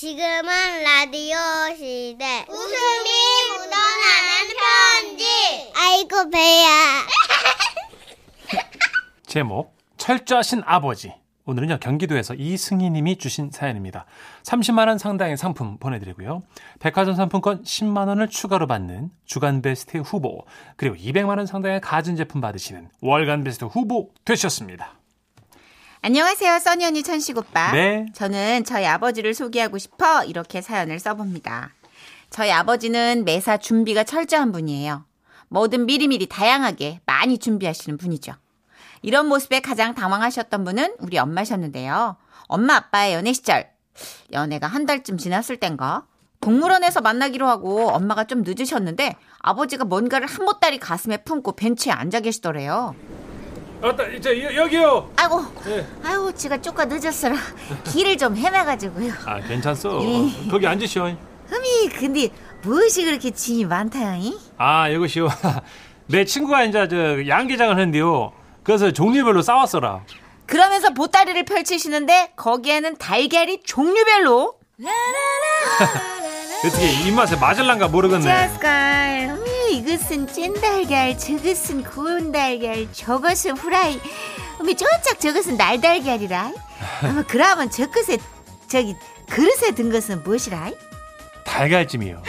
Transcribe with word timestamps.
지금은 0.00 0.82
라디오 0.82 1.36
시대. 1.76 2.46
웃음이 2.48 3.10
묻어나는 3.50 4.48
편지. 4.56 5.24
아이고, 5.76 6.30
배야. 6.30 7.06
제목 9.28 9.76
철저하신 9.98 10.62
아버지 10.64 11.12
오늘은요 11.44 11.80
경기도에서 11.80 12.32
이승희님이 12.34 13.18
주신 13.18 13.50
사연입니다 13.50 14.06
30만원 14.42 14.96
상당의 14.96 15.36
상품 15.36 15.76
보내드리고요 15.78 16.42
백화점 16.78 17.14
상품권 17.14 17.62
10만원을 17.62 18.30
추가로 18.30 18.66
받는 18.66 19.10
주간 19.26 19.60
베스트 19.60 19.98
후보 19.98 20.46
그리고 20.76 20.96
200만원 20.96 21.46
상당의 21.46 21.80
가전제품 21.82 22.40
받으시는 22.40 22.88
월간 23.02 23.44
베스트 23.44 23.66
후보 23.66 24.10
되셨습니다 24.24 24.99
안녕하세요, 26.02 26.60
써니 26.60 26.86
언니 26.86 27.02
천식 27.02 27.36
오빠. 27.36 27.72
네. 27.72 28.06
저는 28.14 28.64
저희 28.64 28.86
아버지를 28.86 29.34
소개하고 29.34 29.76
싶어 29.76 30.24
이렇게 30.24 30.62
사연을 30.62 30.98
써봅니다. 30.98 31.74
저희 32.30 32.50
아버지는 32.50 33.24
매사 33.26 33.58
준비가 33.58 34.02
철저한 34.02 34.50
분이에요. 34.50 35.04
뭐든 35.48 35.84
미리미리 35.84 36.26
다양하게 36.26 37.00
많이 37.04 37.36
준비하시는 37.36 37.98
분이죠. 37.98 38.32
이런 39.02 39.26
모습에 39.26 39.60
가장 39.60 39.94
당황하셨던 39.94 40.64
분은 40.64 40.96
우리 41.00 41.18
엄마셨는데요. 41.18 42.16
엄마 42.46 42.76
아빠의 42.76 43.12
연애 43.12 43.34
시절, 43.34 43.68
연애가 44.32 44.68
한 44.68 44.86
달쯤 44.86 45.18
지났을 45.18 45.58
땐가 45.58 46.06
동물원에서 46.40 47.02
만나기로 47.02 47.46
하고 47.46 47.90
엄마가 47.90 48.24
좀 48.24 48.42
늦으셨는데 48.42 49.16
아버지가 49.40 49.84
뭔가를 49.84 50.26
한 50.26 50.46
보따리 50.46 50.78
가슴에 50.78 51.18
품고 51.18 51.52
벤치에 51.52 51.92
앉아 51.92 52.20
계시더래요. 52.20 52.94
아따 53.82 54.04
저 54.20 54.36
여기요 54.36 55.10
아이고, 55.16 55.42
네. 55.64 55.86
아이고, 56.04 56.32
지가 56.32 56.60
조금 56.60 56.86
늦었어라. 56.88 57.34
길을 57.90 58.16
좀 58.18 58.36
헤매가지고요. 58.36 59.12
아 59.24 59.40
괜찮소 59.40 60.00
예. 60.02 60.50
거기 60.50 60.66
앉으시오 60.66 61.04
흠이, 61.46 61.88
근데 61.88 62.28
무엇이 62.62 63.04
그렇게 63.04 63.30
짐이 63.30 63.64
많다요? 63.64 64.32
아 64.58 64.88
이것이요 64.88 65.28
내 66.06 66.24
친구가 66.24 66.64
이제 66.64 66.86
저 66.88 67.26
양계장을 67.26 67.72
했는데요 67.78 68.32
그래서 68.62 68.92
종류별로 68.92 69.42
싸웠어라 69.42 70.00
그러면서 70.46 70.90
보따리를 70.90 71.44
펼치시는데 71.44 72.32
거기에는 72.36 72.96
달걀이 72.98 73.62
종류별로 73.64 74.54
어떻게 76.64 77.08
입맛에 77.08 77.36
맞을란가 77.36 77.88
모르겠네 77.88 78.24
이것은 79.70 80.26
찐 80.26 80.54
달걀 80.60 81.16
저것은 81.16 81.84
구운 81.84 82.32
달걀 82.32 82.92
저것은 82.92 83.56
후라이. 83.56 84.00
어미 84.60 84.76
저짝 84.76 85.18
저것은 85.18 85.56
날달걀이라 85.56 86.52
어머 87.04 87.22
그러면 87.26 87.70
저것에 87.70 88.18
저기 88.68 88.94
그릇에 89.28 89.70
든 89.74 89.90
것은 89.90 90.22
무엇이라 90.22 90.70
달걀찜이요. 91.44 92.22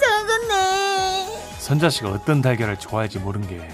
저것네. 0.00 1.26
선자 1.58 1.90
씨가 1.90 2.10
어떤 2.10 2.40
달걀을 2.42 2.78
좋아할지 2.78 3.18
모른 3.18 3.46
게. 3.46 3.68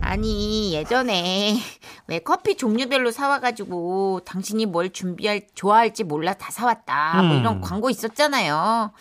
아니 0.00 0.72
예전에 0.72 1.58
왜 2.06 2.18
커피 2.20 2.56
종류별로 2.56 3.10
사와가지고 3.10 4.20
당신이 4.24 4.66
뭘 4.66 4.90
준비할 4.90 5.42
좋아할지 5.54 6.04
몰라 6.04 6.34
다 6.34 6.50
사왔다. 6.50 7.22
뭐 7.22 7.36
음. 7.36 7.40
이런 7.40 7.60
광고 7.60 7.90
있었잖아요. 7.90 8.92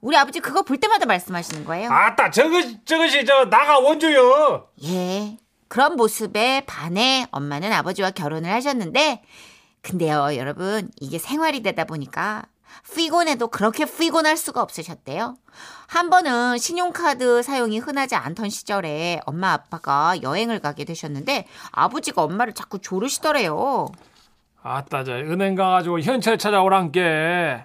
우리 0.00 0.16
아버지 0.16 0.40
그거 0.40 0.62
볼 0.62 0.78
때마다 0.78 1.06
말씀하시는 1.06 1.64
거예요. 1.64 1.90
아따 1.90 2.30
저것 2.30 2.84
저것이 2.86 3.24
저 3.24 3.44
나가 3.50 3.78
원조요. 3.78 4.68
예. 4.84 5.36
그런 5.68 5.96
모습에 5.96 6.64
반해 6.66 7.26
엄마는 7.30 7.72
아버지와 7.72 8.10
결혼을 8.10 8.50
하셨는데 8.50 9.22
근데요 9.82 10.36
여러분 10.36 10.90
이게 11.00 11.18
생활이 11.18 11.62
되다 11.62 11.84
보니까 11.84 12.44
피곤해도 12.94 13.48
그렇게 13.48 13.84
피곤할 13.84 14.36
수가 14.36 14.62
없으셨대요. 14.62 15.36
한 15.86 16.10
번은 16.10 16.58
신용카드 16.58 17.42
사용이 17.42 17.78
흔하지 17.78 18.14
않던 18.16 18.48
시절에 18.50 19.20
엄마 19.26 19.52
아빠가 19.52 20.14
여행을 20.22 20.60
가게 20.60 20.84
되셨는데 20.84 21.46
아버지가 21.72 22.22
엄마를 22.22 22.52
자꾸 22.52 22.78
조르시더래요. 22.80 23.86
아따 24.62 25.04
저 25.04 25.12
은행 25.12 25.54
가가지고 25.54 26.00
현찰 26.00 26.36
찾아오란께. 26.38 27.64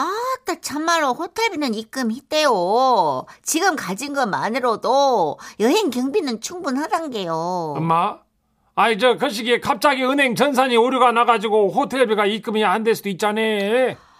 아따 0.00 0.60
참말로 0.60 1.14
호텔비는 1.14 1.72
입금했대요. 1.74 3.24
지금 3.42 3.76
가진 3.76 4.12
것만으로도 4.12 5.38
여행 5.60 5.88
경비는 5.90 6.40
충분하단 6.42 7.10
게요. 7.10 7.74
엄마. 7.76 8.18
아이 8.74 8.98
저 8.98 9.16
그 9.16 9.30
시기에 9.30 9.60
갑자기 9.60 10.04
은행 10.04 10.34
전산이 10.34 10.76
오류가 10.76 11.12
나가지고 11.12 11.70
호텔비가 11.72 12.26
입금이 12.26 12.62
안 12.62 12.84
될 12.84 12.94
수도 12.94 13.08
있잖아. 13.08 13.40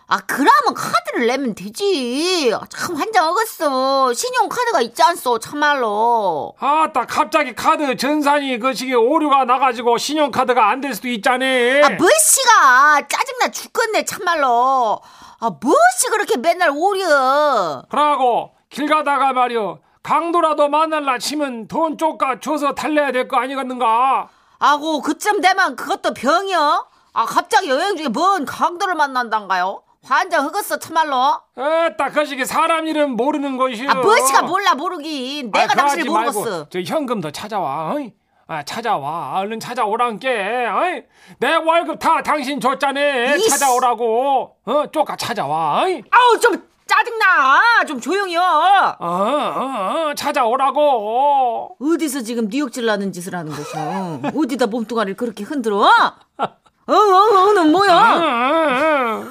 아, 0.09 0.21
그러면 0.25 0.73
카드를 0.75 1.27
내면 1.27 1.55
되지. 1.55 2.51
참 2.71 2.95
환장 2.95 3.29
어겠어. 3.29 4.15
신용카드가 4.15 4.81
있지 4.83 5.03
않소, 5.03 5.41
참말로. 5.41 6.55
아따 6.61 7.07
갑자기 7.07 7.55
카드 7.55 7.97
전산이 7.97 8.59
그 8.61 8.73
시기에 8.73 8.95
오류가 8.95 9.45
나가지고 9.45 9.99
신용카드가 9.99 10.71
안 10.71 10.81
될 10.81 10.95
수도 10.95 11.09
있잖아. 11.09 11.45
아, 11.45 11.91
무엇이가 11.91 13.09
짜증나 13.09 13.51
죽겠네, 13.51 14.05
참말로. 14.05 15.01
아, 15.39 15.51
무엇이 15.51 16.09
그렇게 16.11 16.37
맨날 16.39 16.71
오려. 16.75 17.83
그러고 17.91 18.53
길 18.71 18.89
가다가 18.89 19.33
말이여 19.33 19.79
강도라도 20.03 20.69
만날라 20.69 21.19
치면 21.19 21.69
돈 21.69 21.99
쪼까 21.99 22.41
줘서 22.41 22.75
달래야 22.75 23.13
될 23.13 23.29
거 23.29 23.39
아니겠는가? 23.39 24.29
아고, 24.59 25.01
그쯤 25.03 25.41
되면 25.41 25.77
그것도 25.77 26.15
병이여? 26.15 26.87
아, 27.13 27.25
갑자기 27.27 27.69
여행 27.69 27.97
중에 27.97 28.09
뭔 28.09 28.45
강도를 28.47 28.95
만난단가요? 28.95 29.83
환장 30.05 30.47
흑었어, 30.47 30.79
참말로. 30.79 31.41
에따 31.57 32.11
그 32.11 32.25
시기 32.25 32.45
사람 32.47 32.87
이름 32.87 33.17
모르는 33.17 33.57
것이요. 33.57 33.91
아, 33.91 33.95
무엇이가 33.97 34.43
몰라, 34.43 34.75
모르긴. 34.75 35.51
내가 35.51 35.75
당신을 35.75 36.05
모르겠어. 36.05 36.69
저 36.69 36.81
현금 36.81 37.21
더 37.21 37.31
찾아와. 37.31 37.93
어이? 37.95 38.13
아 38.49 38.63
찾아와. 38.63 39.41
얼른 39.41 39.59
찾아오란께. 39.59 40.29
어이? 40.29 41.03
내 41.39 41.55
월급 41.55 41.99
다 41.99 42.23
당신 42.23 42.61
줬잖아. 42.61 43.37
찾아오라고. 43.39 44.57
어 44.65 44.87
쪼까 44.93 45.17
찾아와. 45.17 45.83
어이? 45.83 46.03
아우, 46.11 46.39
좀 46.39 46.69
짜증나. 46.87 47.85
좀 47.89 48.01
조용히 48.01 48.37
해. 48.37 48.39
어, 48.39 48.95
어, 49.01 50.11
어, 50.11 50.15
찾아오라고. 50.15 51.77
어디서 51.81 52.23
지금 52.23 52.49
뉴욕질 52.49 52.87
나는 52.87 53.11
짓을 53.13 53.35
하는 53.35 53.51
것이야? 53.53 54.21
어디다 54.35 54.67
몸뚱아리를 54.69 55.17
그렇게 55.17 55.43
흔들어? 55.43 55.79
어, 55.79 56.45
어, 56.87 56.93
어, 56.95 57.53
는 57.53 57.59
어, 57.59 57.65
뭐야? 57.65 57.95
어, 57.95 59.27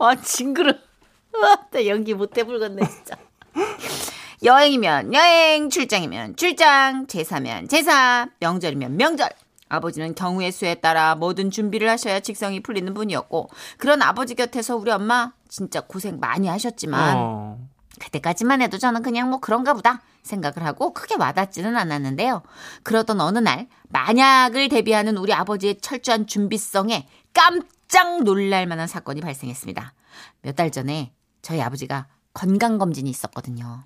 어. 0.00 0.06
아, 0.06 0.14
징그러. 0.16 0.72
아, 0.72 1.56
나 1.70 1.86
연기 1.86 2.14
못 2.14 2.36
해불겠네, 2.36 2.82
진짜. 2.88 3.16
여행이면 4.42 5.12
여행, 5.12 5.68
출장이면 5.68 6.36
출장, 6.36 7.06
제사면 7.06 7.68
제사, 7.68 8.28
명절이면 8.40 8.96
명절. 8.96 9.28
아버지는 9.68 10.14
경우의 10.14 10.50
수에 10.50 10.76
따라 10.76 11.14
모든 11.14 11.50
준비를 11.50 11.88
하셔야 11.88 12.20
직성이 12.20 12.60
풀리는 12.60 12.92
분이었고, 12.94 13.50
그런 13.76 14.02
아버지 14.02 14.34
곁에서 14.34 14.76
우리 14.76 14.90
엄마 14.90 15.32
진짜 15.48 15.82
고생 15.82 16.18
많이 16.18 16.48
하셨지만, 16.48 17.16
어. 17.16 17.58
그때까지만 18.00 18.62
해도 18.62 18.78
저는 18.78 19.02
그냥 19.02 19.28
뭐 19.28 19.40
그런가 19.40 19.74
보다 19.74 20.00
생각을 20.22 20.64
하고 20.64 20.94
크게 20.94 21.16
와닿지는 21.18 21.76
않았는데요. 21.76 22.42
그러던 22.82 23.20
어느 23.20 23.38
날 23.38 23.68
만약을 23.90 24.70
대비하는 24.70 25.18
우리 25.18 25.34
아버지의 25.34 25.80
철저한 25.82 26.26
준비성에 26.26 27.06
깜짝 27.34 28.22
놀랄 28.22 28.66
만한 28.66 28.86
사건이 28.86 29.20
발생했습니다. 29.20 29.92
몇 30.42 30.56
달 30.56 30.70
전에 30.70 31.12
저희 31.42 31.60
아버지가 31.60 32.06
건강검진이 32.32 33.10
있었거든요. 33.10 33.82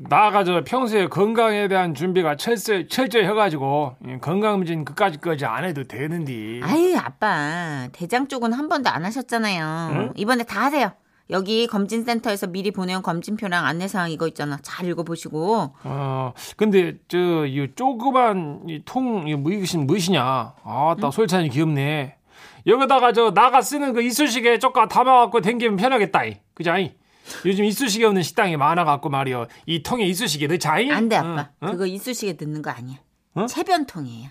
나가 0.00 0.44
저 0.44 0.62
평소에 0.64 1.08
건강에 1.08 1.66
대한 1.66 1.92
준비가 1.92 2.36
철저히, 2.36 2.86
철저히 2.86 3.24
해가지고 3.24 3.96
이 4.06 4.18
건강검진 4.20 4.84
그까지까지 4.84 5.44
안 5.44 5.64
해도 5.64 5.82
되는데. 5.84 6.60
아유, 6.62 6.96
아빠. 6.96 7.88
대장 7.92 8.28
쪽은 8.28 8.52
한 8.52 8.68
번도 8.68 8.88
안 8.90 9.04
하셨잖아요. 9.04 9.90
응? 9.92 10.12
이번에 10.14 10.44
다 10.44 10.62
하세요. 10.66 10.92
여기 11.30 11.66
검진센터에서 11.66 12.46
미리 12.46 12.70
보내온 12.70 13.02
검진표랑 13.02 13.66
안내사항 13.66 14.10
이거 14.12 14.28
있잖아. 14.28 14.58
잘 14.62 14.86
읽어보시고. 14.86 15.74
어, 15.82 16.32
근데 16.56 16.94
저 17.08 17.18
이 17.46 17.66
조그만 17.74 18.60
이통 18.68 19.26
이거 19.26 19.36
뭐 19.38 19.50
이것이 19.50 19.78
무엇이냐? 19.78 20.54
아따 20.64 21.10
솔찬이 21.10 21.48
귀엽네. 21.50 22.14
여기다가 22.66 23.12
저 23.12 23.32
나가 23.32 23.60
쓰는 23.62 23.92
그 23.94 24.02
이쑤시개 24.02 24.58
쪼까 24.58 24.86
담아갖고 24.88 25.40
댕기면 25.40 25.76
편하겠다. 25.76 26.24
이. 26.26 26.36
그자이? 26.54 26.94
요즘 27.44 27.64
이쑤시개 27.64 28.04
없는 28.04 28.22
식당이 28.22 28.56
많아갖고 28.56 29.08
말이여. 29.08 29.48
이 29.66 29.82
통에 29.82 30.04
이쑤시개 30.04 30.46
넣자이? 30.46 30.90
안 30.90 31.08
돼, 31.08 31.16
아빠. 31.16 31.50
응? 31.62 31.68
응? 31.68 31.72
그거 31.72 31.86
이쑤시개 31.86 32.36
넣는 32.44 32.62
거 32.62 32.70
아니야. 32.70 32.98
어? 33.34 33.46
체변통이에요. 33.46 34.30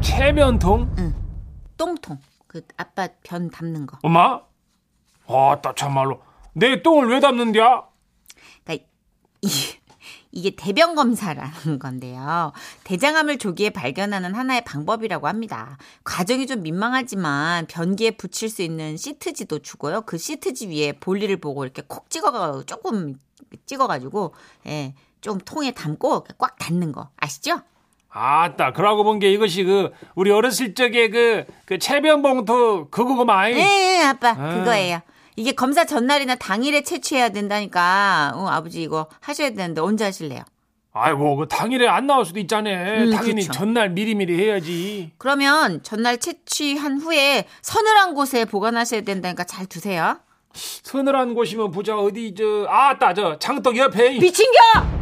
체면통? 0.00 1.14
똥통. 1.76 2.18
그 2.46 2.62
아빠 2.76 3.08
변 3.22 3.50
담는 3.50 3.86
거. 3.86 3.98
엄마? 4.02 4.40
아따 5.26 5.74
참말로. 5.74 6.22
내 6.52 6.82
똥을 6.82 7.08
왜 7.08 7.20
담는디야? 7.20 7.84
그러니까 8.64 8.86
이, 9.42 9.48
이게 10.36 10.50
대변 10.50 10.94
검사라는 10.96 11.78
건데요. 11.78 12.52
대장암을 12.82 13.38
조기에 13.38 13.70
발견하는 13.70 14.34
하나의 14.34 14.64
방법이라고 14.64 15.28
합니다. 15.28 15.78
과정이 16.02 16.46
좀 16.48 16.62
민망하지만 16.62 17.66
변기에 17.66 18.12
붙일 18.12 18.48
수 18.50 18.62
있는 18.62 18.96
시트지도 18.96 19.60
주고요. 19.60 20.02
그 20.02 20.18
시트지 20.18 20.68
위에 20.68 20.92
볼일을 20.92 21.36
보고 21.36 21.64
이렇게 21.64 21.82
콕 21.86 22.10
찍어가 22.10 22.64
조금 22.66 23.14
찍어가지고 23.66 24.34
예, 24.66 24.94
좀 25.20 25.38
통에 25.38 25.70
담고 25.70 26.26
꽉 26.36 26.58
닫는 26.58 26.90
거 26.92 27.10
아시죠? 27.16 27.60
아따, 28.10 28.72
그러고 28.72 29.02
본 29.04 29.18
게 29.18 29.32
이것이 29.32 29.64
그, 29.64 29.90
우리 30.14 30.30
어렸을 30.30 30.74
적에 30.74 31.08
그, 31.10 31.44
그 31.64 31.78
체변봉투 31.78 32.88
그거구만. 32.90 33.52
예, 33.52 33.98
예, 34.00 34.02
아빠 34.04 34.30
아. 34.30 34.54
그거예요. 34.58 35.00
이게 35.36 35.52
검사 35.52 35.84
전날이나 35.84 36.36
당일에 36.36 36.82
채취해야 36.82 37.30
된다니까. 37.30 38.32
어, 38.34 38.46
아버지 38.48 38.82
이거 38.82 39.08
하셔야 39.20 39.50
되는데 39.50 39.80
언제 39.80 40.04
하실래요? 40.04 40.42
아이고, 40.92 41.36
그 41.36 41.48
당일에 41.48 41.88
안 41.88 42.06
나올 42.06 42.24
수도 42.24 42.38
있잖아. 42.38 42.70
음, 42.70 43.10
당연히 43.10 43.42
그쵸. 43.42 43.52
전날 43.52 43.90
미리미리 43.90 44.38
해야지. 44.40 45.10
그러면 45.18 45.82
전날 45.82 46.18
채취한 46.18 47.00
후에 47.00 47.46
서늘한 47.62 48.14
곳에 48.14 48.44
보관하셔야 48.44 49.00
된다니까 49.00 49.42
잘 49.42 49.66
두세요. 49.66 50.20
서늘한 50.54 51.34
곳이면 51.34 51.72
보자, 51.72 51.98
어디, 51.98 52.32
저, 52.36 52.66
아따, 52.68 53.12
저, 53.14 53.36
장떡 53.40 53.76
옆에. 53.76 54.18
비친겨! 54.20 54.58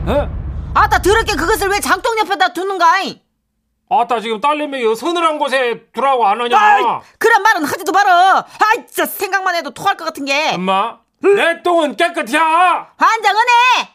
어? 0.07 0.43
아따 0.75 1.03
더럽게 1.03 1.35
그것을 1.37 1.69
왜 1.69 1.79
장독 1.79 2.19
옆에다 2.21 2.55
두는가 2.55 3.03
이? 3.03 3.21
아따, 4.01 4.21
지금 4.21 4.41
딸내미 4.41 4.95
서늘한 4.97 5.39
곳에 5.39 5.85
두라고 5.93 6.27
안 6.27 6.41
하냐? 6.41 6.59
아이, 6.59 6.83
그런 7.19 7.43
말은 7.43 7.65
하지도 7.65 7.93
말어. 7.93 8.39
아이 8.39 8.87
진짜 8.87 9.05
생각만 9.07 9.55
해도 9.55 9.71
토할 9.71 9.97
것 9.97 10.05
같은 10.07 10.25
게. 10.25 10.53
엄마, 10.55 10.99
내 11.21 11.63
똥은 11.63 11.97
깨끗이야! 11.97 12.93
환장은 12.97 13.41
해. 13.41 13.89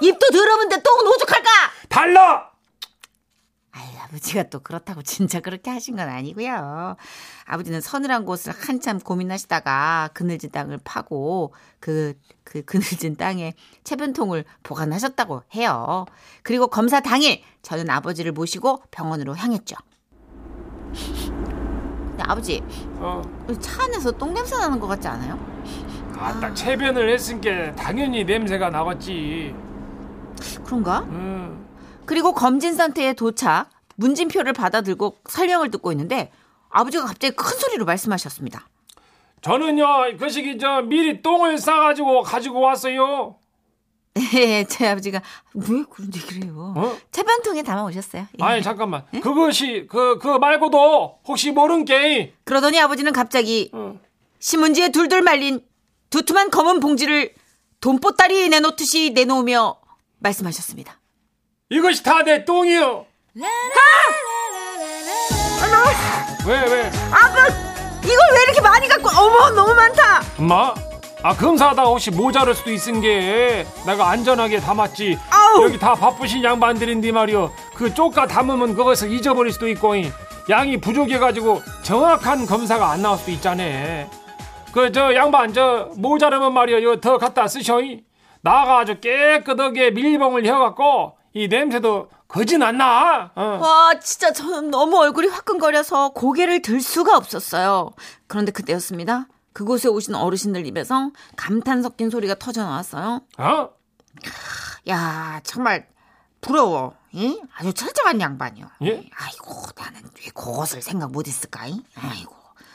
입도 0.00 0.26
더러운데 0.32 0.82
똥은 0.82 1.06
오죽할까? 1.06 1.48
달라! 1.88 2.53
아버지가 4.14 4.44
또 4.44 4.60
그렇다고 4.60 5.02
진짜 5.02 5.40
그렇게 5.40 5.70
하신 5.70 5.96
건 5.96 6.08
아니고요. 6.08 6.96
아버지는 7.46 7.80
서늘한 7.80 8.24
곳을 8.24 8.52
한참 8.52 8.98
고민하시다가 8.98 10.10
그늘진 10.14 10.50
땅을 10.50 10.78
파고 10.84 11.52
그, 11.80 12.14
그 12.44 12.62
그늘진 12.62 13.16
땅에 13.16 13.54
체변통을 13.82 14.44
보관하셨다고 14.62 15.42
해요. 15.54 16.06
그리고 16.42 16.68
검사 16.68 17.00
당일 17.00 17.42
저는 17.62 17.90
아버지를 17.90 18.32
모시고 18.32 18.82
병원으로 18.90 19.36
향했죠. 19.36 19.76
아버지, 22.26 22.62
어. 23.00 23.20
차 23.60 23.84
안에서 23.84 24.10
똥 24.12 24.32
냄새 24.32 24.56
나는 24.56 24.78
것 24.78 24.86
같지 24.86 25.08
않아요? 25.08 25.38
아따, 26.16 26.54
체변을 26.54 27.12
했으니까 27.12 27.74
당연히 27.74 28.24
냄새가 28.24 28.70
나겠지. 28.70 29.54
그런가? 30.64 31.00
음. 31.00 31.66
그리고 32.06 32.32
검진센터에 32.32 33.14
도착, 33.14 33.68
문진표를 33.96 34.52
받아들고 34.52 35.18
설명을 35.28 35.70
듣고 35.70 35.92
있는데 35.92 36.30
아버지가 36.70 37.06
갑자기 37.06 37.36
큰 37.36 37.56
소리로 37.58 37.84
말씀하셨습니다. 37.84 38.68
저는요, 39.40 40.16
그 40.18 40.28
시기 40.28 40.58
저 40.58 40.80
미리 40.82 41.20
똥을 41.22 41.58
싸가지고 41.58 42.22
가지고 42.22 42.60
왔어요. 42.60 43.36
예, 44.34 44.64
제 44.64 44.88
아버지가 44.88 45.20
왜 45.54 45.84
그런 45.90 46.10
얘기를 46.14 46.44
해요? 46.44 46.72
어? 46.76 46.96
체변통에 47.10 47.62
담아 47.62 47.84
오셨어요. 47.84 48.26
예. 48.38 48.44
아니, 48.44 48.62
잠깐만. 48.62 49.04
그것이, 49.22 49.86
그, 49.90 50.18
그 50.18 50.28
말고도 50.38 51.18
혹시 51.26 51.50
모른 51.50 51.84
게, 51.84 52.32
그러더니 52.44 52.80
아버지는 52.80 53.12
갑자기 53.12 53.70
어. 53.72 53.98
신문지에 54.38 54.90
둘둘 54.90 55.22
말린 55.22 55.60
두툼한 56.10 56.50
검은 56.50 56.78
봉지를 56.80 57.34
돈보따리에 57.80 58.48
내놓듯이 58.48 59.10
내놓으며 59.10 59.76
말씀하셨습니다. 60.20 60.98
이것이 61.70 62.02
다 62.04 62.22
내 62.22 62.44
똥이요. 62.44 63.06
왜, 66.46 66.60
왜? 66.60 66.90
아빠, 67.10 67.46
이걸 68.04 68.18
왜 68.32 68.42
이렇게 68.44 68.60
많이 68.60 68.86
갖고? 68.86 69.08
어머, 69.08 69.50
너무 69.50 69.74
많다. 69.74 70.22
엄마? 70.38 70.74
아, 71.22 71.34
검사하다가 71.34 71.88
혹시 71.88 72.10
모자랄 72.10 72.54
수도 72.54 72.70
있은 72.70 73.00
게, 73.00 73.66
내가 73.86 74.10
안전하게 74.10 74.60
담았지. 74.60 75.18
아우. 75.30 75.64
여기 75.64 75.78
다 75.78 75.94
바쁘신 75.94 76.44
양반들인데 76.44 77.10
말이요. 77.12 77.50
그 77.74 77.94
쪼까 77.94 78.26
담으면 78.26 78.74
그것을 78.76 79.10
잊어버릴 79.10 79.52
수도 79.52 79.68
있고, 79.68 79.96
이. 79.96 80.12
양이 80.50 80.78
부족해가지고 80.78 81.62
정확한 81.82 82.44
검사가 82.44 82.90
안 82.90 83.00
나올 83.00 83.16
수도 83.16 83.30
있잖아. 83.30 83.64
그, 84.72 84.92
저 84.92 85.14
양반, 85.14 85.54
저, 85.54 85.88
모자르면 85.96 86.52
말이요. 86.52 86.78
이거 86.78 87.00
더 87.00 87.16
갖다 87.16 87.48
쓰셔. 87.48 87.80
이. 87.80 88.02
나가 88.42 88.80
아주 88.80 89.00
깨끗하게 89.00 89.92
밀봉을 89.92 90.44
해갖고, 90.44 91.16
이 91.34 91.48
냄새도 91.48 92.08
거진 92.28 92.62
안 92.62 92.78
나. 92.78 93.32
어. 93.34 93.42
와, 93.60 93.98
진짜 93.98 94.32
저는 94.32 94.70
너무 94.70 94.98
얼굴이 94.98 95.26
화끈거려서 95.28 96.10
고개를 96.10 96.62
들 96.62 96.80
수가 96.80 97.16
없었어요. 97.16 97.90
그런데 98.28 98.52
그때였습니다. 98.52 99.26
그곳에 99.52 99.88
오신 99.88 100.14
어르신들 100.14 100.64
입에서 100.66 101.10
감탄 101.36 101.82
섞인 101.82 102.08
소리가 102.10 102.36
터져 102.36 102.62
나왔어요. 102.64 103.20
어? 103.38 103.68
야, 104.88 105.40
정말 105.44 105.88
부러워. 106.40 106.94
이? 107.12 107.40
아주 107.56 107.72
철저한 107.72 108.20
양반이요. 108.20 108.66
예? 108.82 109.08
아이고, 109.16 109.54
나는 109.76 110.02
왜 110.02 110.30
그것을 110.34 110.82
생각 110.82 111.10
못했을까? 111.12 111.66
이? 111.66 111.82
아이고, 111.96 112.34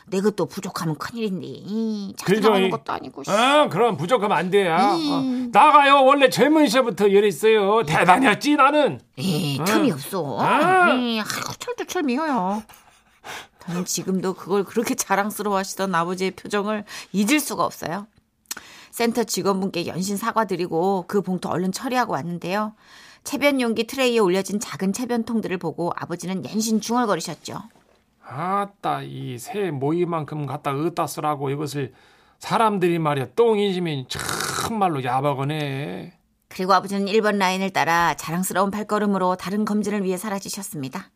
내 0.10 0.22
것도 0.22 0.46
부족하면 0.48 0.96
큰일인데. 0.98 1.46
이, 1.48 2.14
자기 2.18 2.34
그죠, 2.36 2.50
나오는 2.50 2.68
이- 2.68 2.70
것도 2.70 2.92
아니고. 2.94 3.24
씨. 3.24 3.32
어, 3.32 3.68
그럼 3.70 3.98
부족하면 3.98 4.38
안 4.38 4.50
돼요. 4.50 4.76
음. 4.76 5.52
어. 5.56 5.60
나가요. 5.60 6.04
원래 6.06 6.30
젊은 6.30 6.68
시절부터 6.68 7.08
이랬어요. 7.08 7.84
대단했지, 7.84 8.56
나는. 8.56 9.00
에이, 9.18 9.60
어. 9.60 9.66
틈이 9.66 9.92
없어. 9.92 10.38
아. 10.40 10.90
에이, 10.94 11.20
아이고, 11.20 11.54
철두철미해요. 11.60 12.64
저는 13.66 13.86
지금도 13.86 14.34
그걸 14.34 14.64
그렇게 14.64 14.96
자랑스러워 14.96 15.58
하시던 15.58 15.94
아버지의 15.94 16.32
표정을 16.32 16.86
잊을 17.12 17.40
수가 17.40 17.64
없어요. 17.66 18.08
센터 18.92 19.24
직원분께 19.24 19.86
연신 19.86 20.18
사과드리고 20.18 21.06
그 21.08 21.22
봉투 21.22 21.48
얼른 21.50 21.72
처리하고 21.72 22.14
왔는데요. 22.14 22.74
체변 23.24 23.62
용기 23.62 23.86
트레이에 23.86 24.18
올려진 24.18 24.60
작은 24.60 24.94
체변통들을 24.94 25.58
보고 25.58 25.92
아버지는 25.96 26.44
연신 26.46 26.82
중얼거리셨죠. 26.82 27.62
아따, 28.30 29.02
이 29.04 29.38
새 29.40 29.72
모이만큼 29.72 30.46
갖다 30.46 30.72
어디다 30.72 31.08
쓰라고 31.08 31.50
이것을 31.50 31.94
사람들이 32.40 33.00
말이야 33.00 33.28
똥이지면 33.36 34.06
참말로 34.08 35.04
야박하네. 35.04 36.14
그리고 36.48 36.74
아버지는 36.74 37.06
1번 37.06 37.38
라인을 37.38 37.72
따라 37.72 38.14
자랑스러운 38.16 38.72
발걸음으로 38.72 39.36
다른 39.36 39.66
검진을 39.66 40.04
위해 40.04 40.18
사라지셨습니다. 40.18 41.10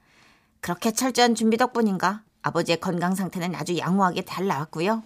그렇게 0.59 0.91
철저한 0.91 1.35
준비 1.35 1.57
덕분인가 1.57 2.21
아버지의 2.41 2.79
건강 2.79 3.15
상태는 3.15 3.55
아주 3.55 3.77
양호하게 3.77 4.23
잘 4.23 4.47
나왔고요. 4.47 5.01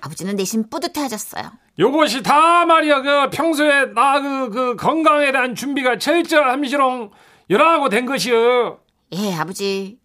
아버지는 0.00 0.36
내심 0.36 0.70
뿌듯해하셨어요. 0.70 1.50
요것이 1.78 2.22
다 2.22 2.64
말이야 2.66 3.02
그 3.02 3.30
평소에 3.30 3.86
나그 3.86 4.50
그 4.50 4.76
건강에 4.76 5.32
대한 5.32 5.54
준비가 5.54 5.98
철저함시롱 5.98 7.10
여라고 7.50 7.88
된 7.88 8.06
것이여. 8.06 8.78
예, 9.12 9.34
아버지. 9.34 9.98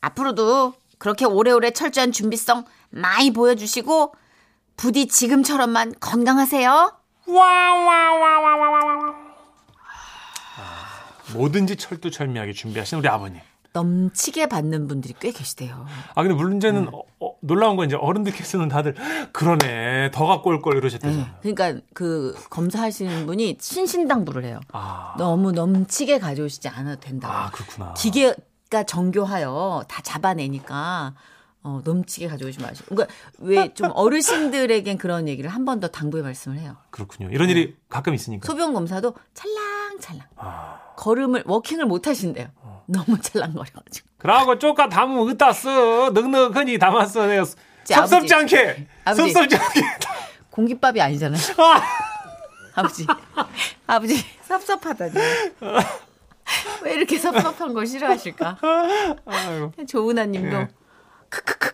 앞으로도 0.00 0.74
그렇게 0.98 1.24
오래오래 1.24 1.70
철저한 1.72 2.12
준비성 2.12 2.64
많이 2.90 3.32
보여주시고 3.32 4.14
부디 4.76 5.08
지금처럼만 5.08 5.94
건강하세요. 6.00 6.92
와와와와와와. 7.26 9.14
뭐든지 11.34 11.76
철두철미하게 11.76 12.52
준비하시는 12.52 12.98
우리 13.00 13.08
아버님. 13.08 13.40
넘치게 13.72 14.46
받는 14.46 14.88
분들이 14.88 15.14
꽤 15.20 15.30
계시대요. 15.30 15.86
아 16.16 16.22
근데 16.24 16.34
문제는 16.34 16.88
음. 16.88 16.92
어, 16.94 17.02
어, 17.20 17.34
놀라운 17.40 17.76
건 17.76 17.86
이제 17.86 17.94
어른들께서는 17.94 18.66
다들 18.68 18.96
그러네 19.32 20.10
더 20.12 20.26
갖고 20.26 20.50
올 20.50 20.60
걸 20.60 20.76
이러셨대요. 20.76 21.24
그러니까 21.40 21.80
그 21.94 22.34
검사하시는 22.50 23.26
분이 23.26 23.58
신신당부를 23.60 24.42
해요. 24.44 24.58
아, 24.72 25.14
너무 25.18 25.52
넘치게 25.52 26.18
가져오시지 26.18 26.66
않아도 26.68 26.98
된다고. 27.00 27.32
아 27.32 27.50
그렇구나. 27.52 27.94
기계 27.96 28.34
가 28.70 28.84
정교하여 28.84 29.82
다 29.88 30.00
잡아내니까 30.02 31.14
어, 31.62 31.80
넘치게 31.84 32.28
가져오지 32.28 32.60
마시고. 32.62 32.94
그러니까 32.94 33.14
왜 33.38 33.68
좀 33.74 33.90
어르신들에겐 33.92 34.96
그런 34.96 35.26
얘기를 35.28 35.50
한 35.50 35.64
번 35.64 35.80
더 35.80 35.88
당부의 35.88 36.22
말씀을 36.22 36.58
해요. 36.58 36.76
그렇군요. 36.90 37.28
이런 37.30 37.50
일이 37.50 37.76
가끔 37.88 38.14
있으니까. 38.14 38.46
소변 38.46 38.72
검사도 38.72 39.14
찰랑찰랑. 39.34 40.26
아, 40.36 40.78
걸음을 40.96 41.42
워킹을 41.46 41.84
못 41.86 42.06
하신대요. 42.06 42.48
어. 42.62 42.84
너무 42.86 43.20
찰랑거려가지고. 43.20 44.08
그러고 44.18 44.58
쪼까 44.58 44.88
담으면 44.88 45.22
어디다 45.28 45.52
써. 45.52 46.10
넉넉하니 46.10 46.78
담았어. 46.78 47.26
내가 47.26 47.44
제 47.84 47.94
섭섭지. 47.94 48.32
않게. 48.34 48.86
아버지. 49.04 49.32
섭섭지 49.32 49.56
않게. 49.56 49.80
공깃밥이 50.50 51.00
아니잖아요. 51.00 51.40
아, 51.58 51.82
아버지. 52.74 53.04
아버지 53.86 54.14
섭섭하다니. 54.46 55.12
왜 56.82 56.94
이렇게 56.94 57.18
섭섭한 57.18 57.72
걸 57.74 57.86
싫어하실까? 57.86 58.58
조은아님도 59.86 60.56
예. 60.56 60.68
크크크크 61.28 61.69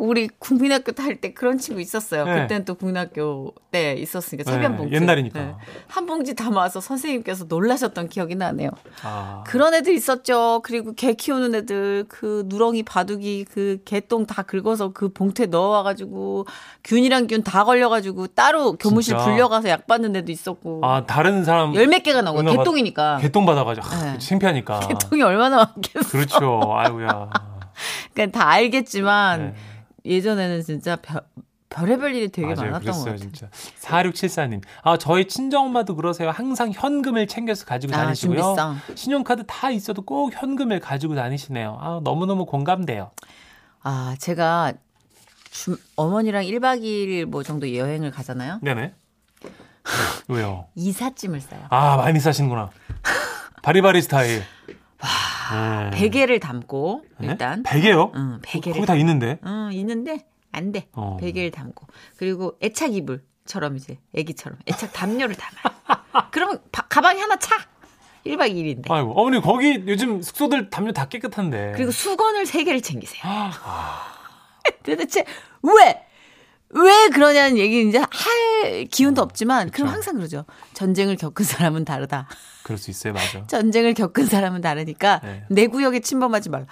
우리 0.00 0.28
국민학교 0.38 0.92
탈때 0.92 1.32
그런 1.34 1.58
친구 1.58 1.80
있었어요. 1.80 2.24
네. 2.24 2.42
그때는 2.42 2.64
또 2.64 2.74
국민학교 2.74 3.52
때 3.70 3.92
있었으니까 3.94 4.50
네, 4.50 4.56
세변 4.56 4.76
봉투. 4.76 4.94
옛날이니까. 4.94 5.58
한 5.88 6.06
봉지 6.06 6.34
담아서 6.34 6.80
선생님께서 6.80 7.44
놀라셨던 7.48 8.08
기억이 8.08 8.34
나네요. 8.34 8.70
아. 9.02 9.44
그런 9.46 9.74
애들 9.74 9.92
있었죠. 9.94 10.60
그리고 10.64 10.94
개 10.94 11.12
키우는 11.12 11.54
애들 11.54 12.06
그 12.08 12.44
누렁이 12.46 12.82
바둑이 12.84 13.44
그 13.44 13.78
개똥 13.84 14.26
다 14.26 14.42
긁어서 14.42 14.92
그 14.92 15.12
봉투에 15.12 15.46
넣어와 15.46 15.82
가지고 15.82 16.46
균이랑 16.84 17.26
균 17.26 17.42
다 17.42 17.64
걸려 17.64 17.88
가지고 17.88 18.26
따로 18.28 18.72
교무실 18.74 19.14
진짜? 19.16 19.24
불려가서 19.30 19.68
약 19.68 19.86
받는 19.86 20.14
애도 20.16 20.30
있었고 20.32 20.80
아, 20.84 21.04
다른 21.06 21.44
사람 21.44 21.74
열 21.74 21.86
몇 21.86 22.02
개가 22.02 22.22
나오고 22.22 22.40
응아 22.40 22.50
받- 22.52 22.58
개똥이니까 22.58 23.18
개똥 23.18 23.44
받아 23.44 23.64
가지고 23.64 23.86
아, 23.88 24.12
네. 24.12 24.18
창피하니까. 24.18 24.80
개똥이 24.88 25.22
얼마나 25.22 25.56
많겠어. 25.58 26.08
그렇죠. 26.10 26.60
아이고야. 26.74 27.30
그러니까 28.14 28.38
다 28.38 28.48
알겠지만 28.50 29.40
네. 29.40 29.54
예전에는 30.04 30.62
진짜 30.62 30.96
별, 30.96 31.20
별의별 31.68 32.14
일이 32.14 32.28
되게 32.30 32.46
맞아요. 32.54 32.72
많았던 32.72 32.92
것 32.92 33.04
그랬어요, 33.04 33.12
같아요. 33.14 33.18
진짜. 33.18 33.48
4674님. 33.80 34.62
아, 34.82 34.96
저희 34.98 35.28
친정엄마도 35.28 35.94
그러세요. 35.96 36.30
항상 36.30 36.72
현금을 36.72 37.26
챙겨서 37.28 37.64
가지고 37.64 37.94
아, 37.94 38.04
다니시고요. 38.04 38.42
준비성. 38.42 38.76
신용카드 38.96 39.44
다 39.46 39.70
있어도 39.70 40.02
꼭 40.02 40.32
현금을 40.34 40.80
가지고 40.80 41.14
다니시네요. 41.14 41.78
아, 41.80 42.00
너무너무 42.02 42.44
공감돼요. 42.46 43.12
아, 43.82 44.16
제가 44.18 44.72
주, 45.50 45.76
어머니랑 45.96 46.44
1박 46.44 46.82
2일 46.82 47.24
뭐 47.26 47.42
정도 47.42 47.74
여행을 47.74 48.10
가잖아요. 48.10 48.58
네네. 48.62 48.94
왜요? 50.28 50.66
이삿짐을 50.74 51.40
싸요. 51.40 51.66
아, 51.70 51.96
많이 51.96 52.18
싸시는구나. 52.20 52.70
바리바리 53.62 54.02
스타일. 54.02 54.42
와. 55.02 55.08
베개를 55.92 56.40
담고 56.40 57.04
네? 57.18 57.28
일단 57.28 57.62
베개요? 57.62 58.12
응, 58.14 58.38
베개를 58.42 58.74
거기 58.74 58.86
다 58.86 58.94
있는데. 58.96 59.38
응, 59.46 59.70
있는데 59.72 60.26
안 60.52 60.72
돼. 60.72 60.88
어. 60.92 61.16
베개를 61.20 61.50
담고 61.50 61.86
그리고 62.16 62.56
애착 62.62 62.92
이불처럼 62.94 63.76
이제 63.76 63.98
애기처럼 64.14 64.58
애착 64.68 64.92
담요를 64.92 65.36
담아요. 65.36 66.00
그러면 66.32 66.60
바- 66.72 66.86
가방이 66.88 67.20
하나 67.20 67.36
차. 67.38 67.56
1박 68.26 68.52
2일인데. 68.52 68.90
아이고, 68.90 69.12
어머니 69.18 69.40
거기 69.40 69.82
요즘 69.86 70.20
숙소들 70.20 70.68
담요 70.68 70.92
다 70.92 71.08
깨끗한데. 71.08 71.72
그리고 71.74 71.90
수건을 71.90 72.44
세 72.44 72.64
개를 72.64 72.82
챙기세요. 72.82 73.22
아. 73.24 74.02
도대체 74.84 75.24
왜? 75.62 76.04
왜 76.72 77.08
그러냐는 77.08 77.58
얘기 77.58 77.88
이제 77.88 77.98
할 77.98 78.84
기운도 78.90 79.20
없지만 79.22 79.70
그럼 79.70 79.86
그쵸. 79.88 79.94
항상 79.94 80.14
그러죠. 80.16 80.44
전쟁을 80.74 81.16
겪은 81.16 81.44
사람은 81.44 81.84
다르다. 81.84 82.28
그럴 82.62 82.78
수 82.78 82.90
있어요, 82.90 83.12
맞아. 83.12 83.44
전쟁을 83.48 83.94
겪은 83.94 84.26
사람은 84.26 84.60
다르니까 84.60 85.20
네. 85.24 85.44
내 85.50 85.66
구역에 85.66 86.00
침범하지 86.00 86.48
말라. 86.50 86.66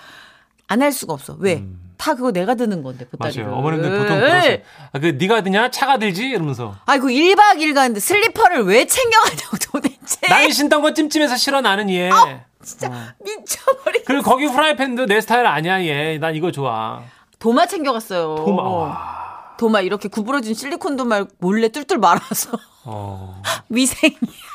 안 0.68 0.82
할 0.82 0.92
수가 0.92 1.14
없어. 1.14 1.34
왜? 1.40 1.56
음. 1.56 1.80
다 1.96 2.14
그거 2.14 2.30
내가 2.30 2.54
드는 2.54 2.82
건데 2.84 3.06
보따리를. 3.08 3.42
맞아요. 3.42 3.56
어머님들 3.58 3.98
보통 3.98 4.20
그러세요. 4.20 4.58
아, 4.92 4.98
그 5.00 5.06
네가 5.18 5.42
드냐? 5.42 5.70
차가 5.70 5.98
들지? 5.98 6.28
이러면서. 6.28 6.76
아이고 6.86 7.08
1박 7.08 7.56
2일 7.56 7.74
가는데 7.74 7.98
슬리퍼를 7.98 8.64
왜 8.66 8.84
챙겨가냐고 8.86 9.56
도대체. 9.72 10.28
남이 10.28 10.52
신던 10.52 10.80
거 10.82 10.94
찜찜해서 10.94 11.36
싫어 11.36 11.60
나는 11.60 11.90
얘. 11.90 12.10
진짜 12.62 13.14
미쳐버리. 13.24 14.04
그리고 14.04 14.22
거기 14.22 14.46
프라이팬도 14.46 15.06
내 15.06 15.20
스타일 15.20 15.46
아니야 15.46 15.82
얘. 15.82 16.18
난 16.18 16.36
이거 16.36 16.52
좋아. 16.52 17.02
도마 17.40 17.66
챙겨갔어요. 17.66 18.36
도마. 18.36 18.62
와. 18.62 19.27
도마 19.58 19.80
이렇게 19.82 20.08
구부러진 20.08 20.54
실리콘 20.54 20.96
도마 20.96 21.26
몰래 21.38 21.68
뚤뚤 21.68 21.98
말아서 21.98 22.52
어. 22.84 23.42
위생 23.68 24.12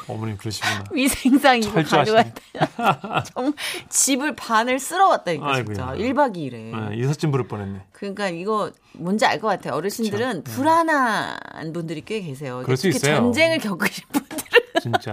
어머님 0.07 0.37
그러시구나. 0.37 0.83
위생상 0.91 1.59
이거 1.59 1.71
철저하시네. 1.83 2.33
가져갔다. 2.57 3.23
정말 3.33 3.53
집을 3.89 4.35
반을 4.35 4.79
쓸어왔다니까 4.79 5.63
진짜. 5.63 5.87
아이고야. 5.89 6.09
1박 6.13 6.35
2일에. 6.35 6.73
아, 6.73 6.89
이삿짐 6.93 7.31
부를 7.31 7.47
뻔했네. 7.47 7.81
그러니까 7.91 8.29
이거 8.29 8.71
뭔지 8.93 9.25
알 9.25 9.39
것 9.39 9.47
같아요. 9.49 9.73
어르신들은 9.75 10.43
불안한 10.45 11.73
분들이 11.73 12.01
꽤 12.03 12.21
계세요. 12.21 12.59
네. 12.59 12.63
그럴 12.63 12.77
수 12.77 12.83
특히 12.83 12.95
있어요. 12.97 13.17
전쟁을 13.17 13.59
겪으신 13.59 14.03
분들은 14.11 14.41
진짜. 14.81 15.11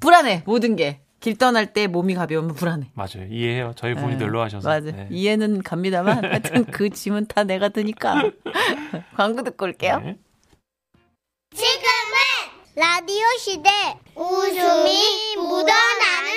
불안해 0.00 0.42
모든 0.46 0.76
게. 0.76 1.00
길 1.20 1.36
떠날 1.36 1.72
때 1.72 1.86
몸이 1.88 2.14
가벼우면 2.14 2.54
불안해. 2.54 2.90
맞아요. 2.94 3.26
이해해요. 3.28 3.72
저희 3.76 3.94
부모님 3.94 4.18
네. 4.18 4.24
놀러 4.24 4.40
가셔서. 4.40 4.68
맞아. 4.68 4.90
네. 4.90 5.08
이해는 5.10 5.62
갑니다만 5.62 6.22
하여튼 6.30 6.64
그 6.66 6.90
짐은 6.90 7.26
다 7.26 7.44
내가 7.44 7.68
드니까. 7.70 8.30
광고 9.16 9.42
듣고 9.42 9.64
올게요. 9.64 9.98
네. 9.98 10.16
지금은 11.54 11.78
라디오 12.76 13.24
시대 13.38 13.68
웃음이 14.14 15.36
묻어나는 15.36 16.32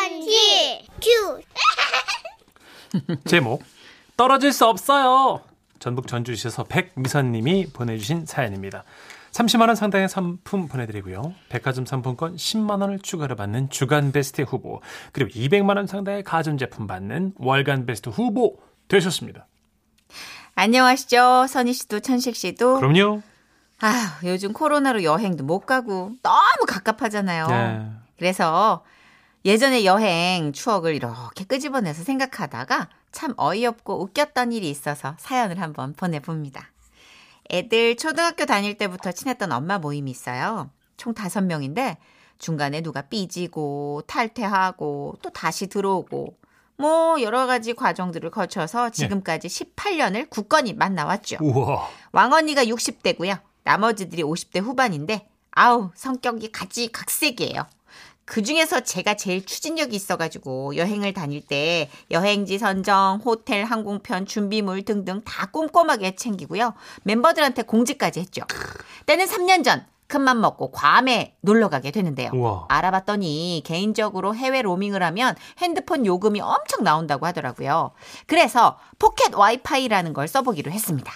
편지 0.00 0.86
큐 1.02 1.40
제목 3.28 3.62
떨어질 4.16 4.52
수 4.52 4.64
없어요. 4.66 5.42
전북 5.80 6.06
전주시에서 6.06 6.64
백미선님이 6.64 7.66
보내주신 7.74 8.24
사연입니다. 8.24 8.84
30만 9.34 9.66
원 9.66 9.74
상당의 9.74 10.08
상품 10.08 10.68
보내드리고요. 10.68 11.34
백화점 11.48 11.84
상품권 11.86 12.36
10만 12.36 12.80
원을 12.80 13.00
추가로 13.00 13.34
받는 13.34 13.68
주간 13.68 14.12
베스트 14.12 14.42
후보 14.42 14.80
그리고 15.10 15.30
200만 15.30 15.76
원 15.76 15.88
상당의 15.88 16.22
가전제품 16.22 16.86
받는 16.86 17.34
월간 17.38 17.84
베스트 17.84 18.10
후보 18.10 18.58
되셨습니다. 18.86 19.48
안녕하시죠. 20.54 21.46
선희 21.48 21.72
씨도 21.72 21.98
천식 21.98 22.36
씨도. 22.36 22.78
그럼요. 22.78 23.22
아휴, 23.80 24.28
요즘 24.30 24.52
코로나로 24.52 25.02
여행도 25.02 25.42
못 25.42 25.66
가고 25.66 26.12
너무 26.22 26.66
갑갑하잖아요. 26.68 27.46
네. 27.48 27.90
그래서 28.16 28.84
예전에 29.44 29.84
여행 29.84 30.52
추억을 30.52 30.94
이렇게 30.94 31.44
끄집어내서 31.44 32.04
생각하다가 32.04 32.88
참 33.10 33.34
어이없고 33.36 34.00
웃겼던 34.00 34.52
일이 34.52 34.70
있어서 34.70 35.16
사연을 35.18 35.60
한번 35.60 35.92
보내봅니다. 35.92 36.68
애들 37.50 37.96
초등학교 37.96 38.46
다닐 38.46 38.76
때부터 38.76 39.12
친했던 39.12 39.52
엄마 39.52 39.78
모임이 39.78 40.10
있어요. 40.10 40.70
총 40.96 41.14
다섯 41.14 41.42
명인데 41.42 41.98
중간에 42.38 42.80
누가 42.80 43.02
삐지고 43.02 44.02
탈퇴하고 44.06 45.16
또 45.22 45.30
다시 45.30 45.66
들어오고 45.66 46.36
뭐 46.76 47.22
여러 47.22 47.46
가지 47.46 47.74
과정들을 47.74 48.30
거쳐서 48.30 48.90
지금까지 48.90 49.48
18년을 49.48 50.28
굳건히 50.28 50.72
만나왔죠. 50.74 51.38
우와. 51.40 51.88
왕언니가 52.12 52.64
60대고요. 52.64 53.38
나머지들이 53.62 54.22
50대 54.22 54.60
후반인데 54.60 55.28
아우 55.52 55.90
성격이 55.94 56.50
가지 56.50 56.90
각색이에요. 56.90 57.66
그 58.24 58.42
중에서 58.42 58.80
제가 58.80 59.14
제일 59.14 59.44
추진력이 59.44 59.94
있어가지고 59.94 60.76
여행을 60.76 61.12
다닐 61.12 61.40
때 61.40 61.90
여행지 62.10 62.58
선정, 62.58 63.20
호텔, 63.24 63.64
항공편, 63.64 64.26
준비물 64.26 64.84
등등 64.84 65.22
다 65.24 65.46
꼼꼼하게 65.46 66.16
챙기고요. 66.16 66.74
멤버들한테 67.02 67.62
공지까지 67.62 68.20
했죠. 68.20 68.42
때는 69.06 69.26
3년 69.26 69.64
전 69.64 69.84
큰맘 70.06 70.40
먹고 70.40 70.70
괌에 70.70 71.34
놀러 71.40 71.68
가게 71.68 71.90
되는데요. 71.90 72.30
우와. 72.32 72.66
알아봤더니 72.68 73.62
개인적으로 73.64 74.34
해외 74.34 74.62
로밍을 74.62 75.02
하면 75.02 75.34
핸드폰 75.58 76.06
요금이 76.06 76.40
엄청 76.40 76.84
나온다고 76.84 77.26
하더라고요. 77.26 77.92
그래서 78.26 78.78
포켓 78.98 79.34
와이파이라는 79.34 80.12
걸 80.12 80.28
써보기로 80.28 80.70
했습니다. 80.70 81.12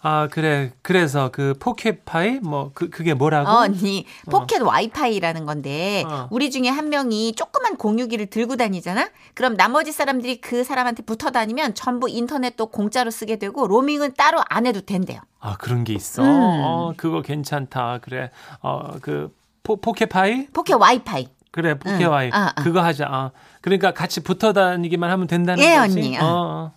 아 0.00 0.28
그래 0.30 0.70
그래서 0.82 1.30
그 1.32 1.54
포켓파이 1.58 2.38
뭐 2.40 2.70
그 2.74 2.88
그게 2.88 3.14
뭐라고? 3.14 3.50
어, 3.50 3.54
언니 3.62 4.06
포켓 4.30 4.62
와이파이라는 4.62 5.44
건데 5.44 6.04
어. 6.06 6.28
우리 6.30 6.50
중에 6.50 6.68
한 6.68 6.88
명이 6.88 7.34
조그만 7.34 7.76
공유기를 7.76 8.26
들고 8.26 8.56
다니잖아. 8.56 9.08
그럼 9.34 9.56
나머지 9.56 9.90
사람들이 9.90 10.40
그 10.40 10.62
사람한테 10.62 11.02
붙어 11.02 11.30
다니면 11.30 11.74
전부 11.74 12.08
인터넷도 12.08 12.66
공짜로 12.66 13.10
쓰게 13.10 13.36
되고 13.36 13.66
로밍은 13.66 14.14
따로 14.16 14.40
안 14.48 14.66
해도 14.66 14.80
된대요. 14.80 15.20
아 15.40 15.56
그런 15.56 15.82
게 15.84 15.94
있어. 15.94 16.22
음. 16.22 16.28
어 16.30 16.92
그거 16.96 17.22
괜찮다. 17.22 17.98
그래. 18.02 18.30
어그 18.60 19.34
포켓파이? 19.62 20.46
포켓 20.52 20.74
와이파이. 20.74 21.28
그래 21.50 21.78
포켓와이 21.78 22.26
응. 22.28 22.32
아, 22.34 22.52
아. 22.54 22.62
그거 22.62 22.80
하자. 22.82 23.06
아, 23.10 23.30
그러니까 23.60 23.92
같이 23.92 24.22
붙어 24.22 24.52
다니기만 24.52 25.10
하면 25.10 25.26
된다는 25.26 25.64
예, 25.64 25.76
거지. 25.76 25.98
언니. 25.98 26.18
어, 26.18 26.22
어. 26.22 26.72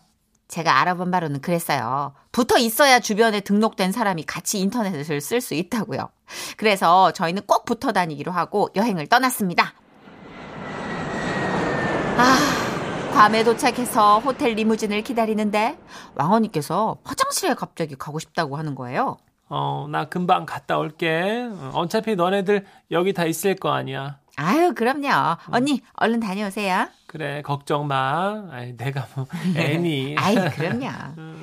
제가 0.52 0.82
알아본 0.82 1.12
바로는 1.12 1.40
그랬어요. 1.40 2.14
붙어 2.34 2.58
있어야 2.58 3.00
주변에 3.00 3.40
등록된 3.40 3.94
사람이 3.94 4.24
같이 4.26 4.60
인터넷을 4.60 5.22
쓸 5.22 5.40
수 5.40 5.54
있다고요. 5.54 6.10
그래서 6.58 7.12
저희는 7.14 7.44
꼭 7.48 7.64
붙어 7.64 7.94
다니기로 7.94 8.34
하고 8.34 8.70
여행을 8.76 9.08
떠났습니다. 9.08 9.74
아, 12.18 12.38
괌에 13.14 13.46
도착해서 13.46 14.20
호텔 14.20 14.52
리무진을 14.56 15.04
기다리는데 15.04 15.80
왕언니께서 16.16 16.98
화장실에 17.06 17.54
갑자기 17.54 17.96
가고 17.96 18.20
싶다고 18.20 18.58
하는 18.58 18.76
거예요. 18.76 19.18
어, 19.48 19.88
나 19.90 20.10
금방 20.10 20.46
갔다 20.46 20.78
올게. 20.78 21.48
어, 21.50 21.72
어차피 21.76 22.18
너네들 22.18 22.66
여기 22.92 23.14
다 23.14 23.24
있을 23.24 23.56
거 23.56 23.72
아니야. 23.72 24.20
아유, 24.36 24.74
그럼요. 24.74 25.38
언니, 25.52 25.82
얼른 25.94 26.20
다녀오세요. 26.20 26.88
그래, 27.12 27.42
걱정 27.42 27.88
마. 27.88 28.48
아이, 28.52 28.78
내가 28.78 29.06
뭐 29.16 29.28
애니. 29.58 30.16
아이, 30.18 30.34
그럼요. 30.56 30.88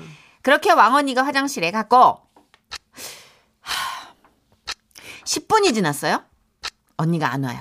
그렇게 0.40 0.72
왕언니가 0.72 1.22
화장실에 1.26 1.70
갔고, 1.70 2.22
하, 3.60 4.14
10분이 5.24 5.74
지났어요? 5.74 6.22
언니가 6.96 7.30
안 7.30 7.44
와요. 7.44 7.60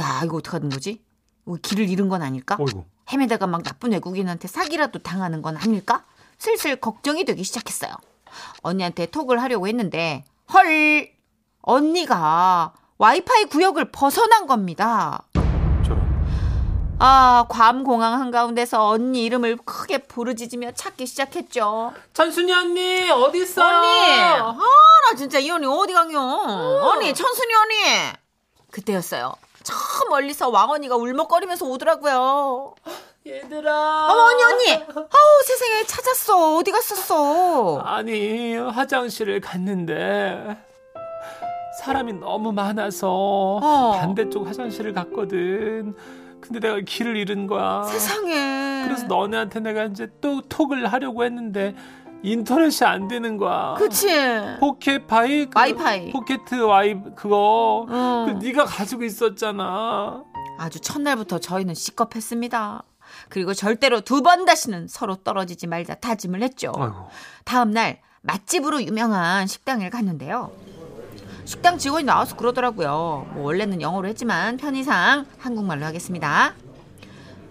야, 0.00 0.22
이거 0.24 0.38
어떡하는 0.38 0.70
거지? 0.70 1.04
이거 1.46 1.56
길을 1.62 1.88
잃은 1.88 2.08
건 2.08 2.20
아닐까? 2.20 2.56
어이구. 2.58 2.84
헤매다가 3.12 3.46
막 3.46 3.62
나쁜 3.62 3.92
외국인한테 3.92 4.48
사기라도 4.48 4.98
당하는 4.98 5.40
건 5.40 5.56
아닐까? 5.56 6.04
슬슬 6.36 6.74
걱정이 6.74 7.24
되기 7.24 7.44
시작했어요. 7.44 7.92
언니한테 8.62 9.06
톡을 9.06 9.40
하려고 9.40 9.68
했는데 9.68 10.24
헐 10.52 11.12
언니가 11.60 12.74
와이파이 12.98 13.44
구역을 13.44 13.92
벗어난 13.92 14.48
겁니다. 14.48 15.24
아, 17.04 17.46
괌 17.48 17.82
공항 17.82 18.12
한가운데서 18.20 18.86
언니 18.86 19.24
이름을 19.24 19.56
크게 19.64 19.98
부르짖으며 19.98 20.70
찾기 20.76 21.06
시작했죠. 21.06 21.92
천순이 22.12 22.52
언니 22.52 23.10
어디 23.10 23.42
있어? 23.42 23.60
언니, 23.60 23.88
아, 24.20 24.56
나 25.10 25.16
진짜 25.16 25.40
이 25.40 25.50
언니 25.50 25.66
어디 25.66 25.92
강요? 25.94 26.16
언니, 26.20 27.12
천순이 27.12 27.52
언니. 27.54 28.12
그때였어요. 28.70 29.34
저 29.64 29.74
멀리서 30.10 30.48
왕언니가 30.50 30.94
울먹거리면서 30.94 31.66
오더라고요. 31.66 32.76
얘들아. 33.26 34.06
어머, 34.08 34.22
언니, 34.22 34.42
언니. 34.44 34.72
아우, 34.72 35.42
세상에 35.44 35.84
찾았어. 35.84 36.56
어디 36.56 36.70
갔었어? 36.70 37.80
아니 37.80 38.56
화장실을 38.56 39.40
갔는데 39.40 40.56
사람이 41.80 42.12
너무 42.12 42.52
많아서 42.52 43.08
어. 43.10 43.96
반대쪽 43.98 44.46
화장실을 44.46 44.92
갔거든. 44.92 45.96
근데 46.42 46.60
내가 46.60 46.80
길을 46.80 47.16
잃은 47.16 47.46
거야. 47.46 47.84
세상에. 47.84 48.82
그래서 48.84 49.06
너네한테 49.06 49.60
내가 49.60 49.84
이제 49.84 50.08
또 50.20 50.42
톡을 50.42 50.92
하려고 50.92 51.24
했는데 51.24 51.74
인터넷이 52.24 52.86
안 52.86 53.08
되는 53.08 53.36
거야. 53.36 53.74
그치? 53.78 54.08
포켓파이 54.60 55.46
그 55.46 55.50
와이파이. 55.58 56.10
포켓 56.12 56.40
와이 56.52 56.94
그거 57.16 57.86
어. 57.88 58.26
그 58.28 58.44
네가 58.44 58.64
가지고 58.64 59.04
있었잖아. 59.04 60.22
아주 60.58 60.80
첫날부터 60.80 61.38
저희는 61.38 61.74
시겁했습니다. 61.74 62.82
그리고 63.28 63.54
절대로 63.54 64.00
두 64.00 64.22
번 64.22 64.44
다시는 64.44 64.88
서로 64.88 65.16
떨어지지 65.16 65.66
말자 65.68 65.94
다짐을 65.96 66.42
했죠. 66.42 66.72
아이고. 66.76 66.94
다음 67.44 67.70
날 67.70 68.00
맛집으로 68.22 68.82
유명한 68.82 69.46
식당을 69.46 69.90
갔는데요. 69.90 70.50
식당 71.52 71.76
직원이 71.76 72.04
나와서 72.06 72.34
그러더라고요. 72.34 73.26
뭐 73.34 73.44
원래는 73.44 73.82
영어로 73.82 74.08
했지만 74.08 74.56
편의상 74.56 75.26
한국말로 75.36 75.84
하겠습니다. 75.84 76.54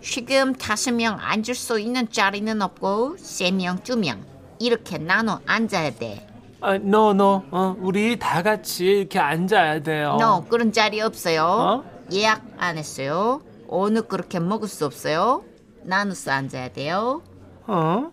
지금 0.02 0.56
다섯 0.56 0.92
명 0.92 1.20
앉을 1.22 1.54
수 1.54 1.80
있는 1.80 2.10
자리는 2.12 2.60
없고 2.64 3.18
세 3.20 3.52
명, 3.52 3.78
두 3.84 3.96
명 3.98 4.26
이렇게 4.58 4.98
나눠 4.98 5.40
앉아야 5.46 5.92
돼. 5.92 6.28
아, 6.62 6.74
no, 6.74 7.12
no. 7.12 7.44
어, 7.52 7.76
우리 7.80 8.18
다 8.18 8.42
같이 8.42 8.86
이렇게 8.86 9.20
앉아야 9.20 9.84
돼요. 9.84 10.18
No, 10.20 10.46
그런 10.50 10.72
자리 10.72 11.00
없어요. 11.00 11.44
어? 11.44 11.84
예약 12.12 12.42
안 12.58 12.80
했어요. 12.80 13.44
어느 13.70 14.02
그렇게 14.02 14.40
먹을 14.40 14.68
수 14.68 14.84
없어요. 14.88 15.44
나눠서 15.84 16.32
앉아야 16.32 16.70
돼요. 16.70 17.22
어? 17.68 18.12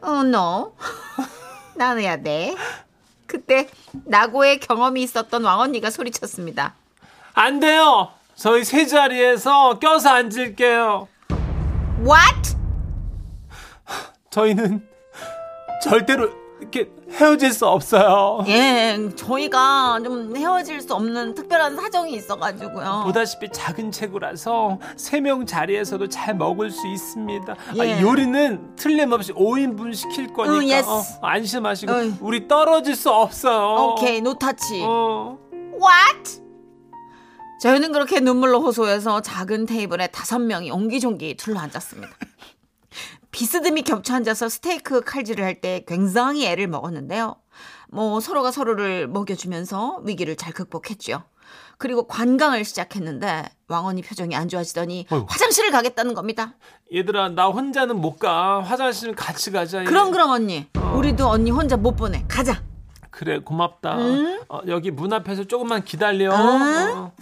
어, 0.00 0.10
no. 0.24 0.72
나눠야 1.76 2.22
돼. 2.22 2.54
그때 3.30 3.68
나고의 4.06 4.58
경험이 4.58 5.02
있었던 5.04 5.44
왕언니가 5.44 5.90
소리쳤습니다. 5.90 6.74
안 7.34 7.60
돼요. 7.60 8.10
저희 8.34 8.64
세 8.64 8.86
자리에서 8.86 9.78
껴서 9.78 10.10
앉을게요. 10.10 11.06
What? 12.00 12.56
저희는 14.30 14.84
절대로 15.82 16.30
헤어질 17.10 17.52
수 17.52 17.66
없어요. 17.66 18.44
예, 18.48 18.96
저희가 19.16 20.00
좀 20.04 20.34
헤어질 20.36 20.80
수 20.80 20.94
없는 20.94 21.34
특별한 21.34 21.76
사정이 21.76 22.12
있어가지고요. 22.14 23.02
보다시피 23.04 23.48
작은 23.52 23.90
체구라서 23.92 24.78
세 24.96 25.20
명 25.20 25.44
자리에서도 25.44 26.08
잘 26.08 26.34
먹을 26.34 26.70
수 26.70 26.86
있습니다. 26.86 27.56
예. 27.76 27.80
아, 27.94 28.00
요리는 28.00 28.76
틀림없이 28.76 29.32
5인분 29.32 29.94
시킬 29.94 30.32
거니까 30.32 30.56
응, 30.56 30.68
yes. 30.68 30.88
어, 30.88 31.02
안심하시고 31.22 31.92
어이. 31.92 32.14
우리 32.20 32.48
떨어질 32.48 32.94
수 32.96 33.10
없어요. 33.10 33.92
오케이, 33.94 34.20
no 34.20 34.36
touch. 34.36 34.82
어. 34.84 35.36
What? 35.52 36.40
저희는 37.60 37.92
그렇게 37.92 38.20
눈물로 38.20 38.62
호소해서 38.62 39.20
작은 39.20 39.66
테이블에 39.66 40.06
다섯 40.06 40.38
명이 40.38 40.70
옹기종기 40.70 41.36
둘러 41.36 41.60
앉았습니다. 41.60 42.10
비스듬히 43.30 43.82
겹쳐 43.82 44.14
앉아서 44.14 44.48
스테이크 44.48 45.02
칼질을 45.02 45.44
할 45.44 45.60
때 45.60 45.84
굉장히 45.86 46.46
애를 46.46 46.66
먹었는데요. 46.68 47.36
뭐 47.88 48.20
서로가 48.20 48.50
서로를 48.50 49.08
먹여주면서 49.08 50.00
위기를 50.04 50.36
잘 50.36 50.52
극복했죠. 50.52 51.22
그리고 51.78 52.06
관광을 52.06 52.64
시작했는데 52.64 53.44
왕언니 53.68 54.02
표정이 54.02 54.36
안 54.36 54.48
좋아지더니 54.48 55.06
어이구. 55.10 55.26
화장실을 55.28 55.70
가겠다는 55.70 56.14
겁니다. 56.14 56.54
얘들아 56.94 57.30
나 57.30 57.46
혼자는 57.48 57.96
못 58.00 58.18
가. 58.18 58.60
화장실 58.62 59.14
같이 59.14 59.50
가자. 59.50 59.82
그럼 59.84 60.10
그럼 60.12 60.30
언니, 60.30 60.68
우리도 60.94 61.26
언니 61.28 61.50
혼자 61.50 61.76
못 61.76 61.96
보내. 61.96 62.24
가자. 62.28 62.62
그래 63.10 63.38
고맙다. 63.40 63.98
응? 63.98 64.40
어, 64.48 64.60
여기 64.68 64.90
문 64.90 65.12
앞에서 65.12 65.44
조금만 65.44 65.82
기다려. 65.84 66.30
응? 66.32 66.92
어. 66.96 67.12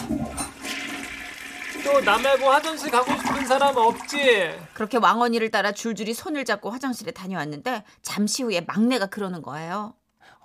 또나 1.93 2.19
말고 2.19 2.51
화장실 2.51 2.91
가고 2.91 3.11
싶은 3.13 3.47
사람 3.47 3.77
없지? 3.77 4.51
그렇게 4.75 4.99
왕언니를 4.99 5.51
따라 5.51 5.73
줄줄이 5.73 6.13
손을 6.13 6.45
잡고 6.45 6.71
화장실에 6.71 7.13
다녀왔는데 7.13 7.83
잠시 8.03 8.43
후에 8.43 8.61
막내가 8.61 9.07
그러는 9.07 9.41
거예요. 9.43 9.95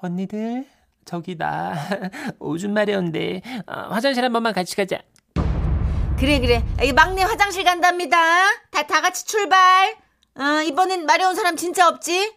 언니들 0.01 0.65
저기 1.05 1.37
나 1.37 1.73
오줌 2.39 2.73
마려운데 2.73 3.41
어, 3.67 3.73
화장실 3.89 4.23
한 4.23 4.31
번만 4.31 4.53
같이 4.53 4.75
가자. 4.77 4.99
그래 6.17 6.39
그래 6.39 6.63
이 6.83 6.93
막내 6.93 7.23
화장실 7.23 7.63
간답니다 7.65 8.17
다 8.71 8.83
다 8.83 9.01
같이 9.01 9.25
출발 9.25 9.95
어, 10.35 10.61
이번엔 10.65 11.05
마려운 11.05 11.35
사람 11.35 11.57
진짜 11.57 11.87
없지 11.89 12.33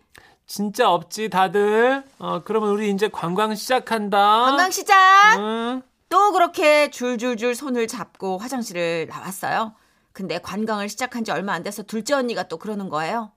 진짜 0.47 0.90
없지 0.90 1.29
다들. 1.31 2.03
어 2.19 2.42
그러면 2.45 2.71
우리 2.71 2.90
이제 2.90 3.09
관광 3.09 3.55
시작한다. 3.55 4.19
관광 4.42 4.71
시작 4.71 4.95
응. 5.38 5.83
또 6.09 6.33
그렇게 6.33 6.90
줄줄줄 6.90 7.55
손을 7.55 7.87
잡고 7.88 8.38
화장실을 8.38 9.07
나왔어요. 9.09 9.75
근데 10.12 10.38
관광을 10.38 10.88
시작한 10.88 11.25
지 11.25 11.31
얼마 11.31 11.53
안 11.53 11.62
돼서 11.62 11.83
둘째 11.83 12.14
언니가 12.14 12.45
또 12.45 12.57
그러는 12.59 12.88
거예요. 12.88 13.33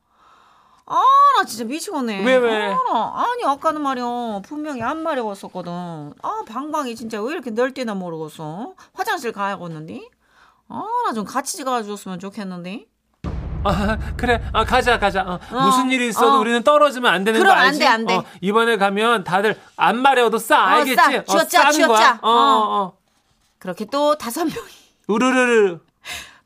아 0.85 1.01
나 1.37 1.45
진짜 1.45 1.63
미치겠네. 1.65 2.25
왜, 2.25 2.35
왜? 2.37 2.73
아, 2.73 2.77
나- 2.91 3.23
아니 3.23 3.45
아까는 3.45 3.81
말이야 3.81 4.41
분명히 4.43 4.81
안 4.81 5.03
마려웠었거든. 5.03 5.71
아 6.21 6.43
방방이 6.47 6.95
진짜 6.95 7.21
왜 7.21 7.31
이렇게 7.31 7.51
넓게나 7.51 7.93
모르겠어 7.95 8.73
화장실 8.93 9.31
가야겠는데 9.31 10.01
아 10.69 10.83
나 11.05 11.13
좀 11.13 11.25
같이 11.25 11.63
가줬으면 11.63 12.19
좋겠는데 12.19 12.87
아, 13.63 13.97
그래. 14.17 14.41
아, 14.53 14.63
가자, 14.63 14.97
가자. 14.99 15.21
어, 15.23 15.39
어, 15.51 15.61
무슨 15.65 15.91
일이 15.91 16.07
있어도 16.09 16.33
어. 16.33 16.39
우리는 16.39 16.63
떨어지면 16.63 17.11
안 17.13 17.23
되는 17.23 17.43
거안 17.43 17.57
알지? 17.67 17.79
돼, 17.79 17.85
안 17.87 18.05
돼. 18.05 18.15
어, 18.15 18.23
이번에 18.41 18.77
가면 18.77 19.23
다들 19.23 19.59
안 19.75 19.97
마려워도 20.01 20.37
싸, 20.39 20.57
알겠지? 20.63 20.95
싸. 20.95 21.03
어, 21.35 21.39
싸는 21.45 21.71
쥐어짜. 21.71 21.87
거야. 21.87 22.19
어, 22.21 22.29
어. 22.29 22.81
어. 22.83 22.93
그렇게 23.59 23.85
또 23.85 24.15
다섯 24.17 24.45
명이 24.45 24.69
우르르르. 25.07 25.79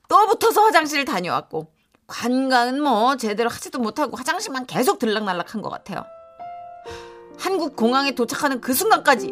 또 0.09 0.27
붙어서 0.27 0.61
화장실을 0.63 1.05
다녀왔고 1.05 1.71
관광은 2.07 2.81
뭐 2.81 3.15
제대로 3.17 3.49
하지도 3.49 3.79
못하고 3.79 4.17
화장실만 4.17 4.65
계속 4.65 4.99
들락날락한 4.99 5.61
것 5.61 5.69
같아요. 5.69 6.05
한국 7.39 7.75
공항에 7.75 8.11
도착하는 8.11 8.61
그 8.61 8.73
순간까지 8.73 9.27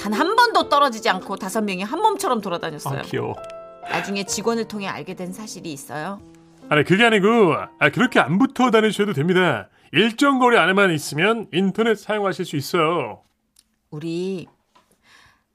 단 0.00 0.12
한 0.14 0.36
번도 0.36 0.68
떨어지지 0.68 1.08
않고 1.10 1.36
다섯 1.36 1.62
명이 1.62 1.82
한 1.82 2.00
몸처럼 2.00 2.40
돌아다녔어요. 2.40 3.00
아, 3.00 3.02
귀여워. 3.02 3.34
나중에 3.90 4.24
직원을 4.24 4.68
통해 4.68 4.86
알게 4.86 5.14
된 5.14 5.32
사실이 5.32 5.72
있어요. 5.72 6.20
아니 6.70 6.84
그게 6.84 7.04
아니고 7.04 7.54
아, 7.78 7.90
그렇게 7.90 8.20
안 8.20 8.38
붙어 8.38 8.70
다니셔도 8.70 9.12
됩니다. 9.12 9.68
일정 9.92 10.38
거리 10.38 10.58
안에만 10.58 10.92
있으면 10.92 11.48
인터넷 11.52 11.96
사용하실 11.98 12.44
수 12.44 12.56
있어요. 12.56 13.22
우리 13.90 14.46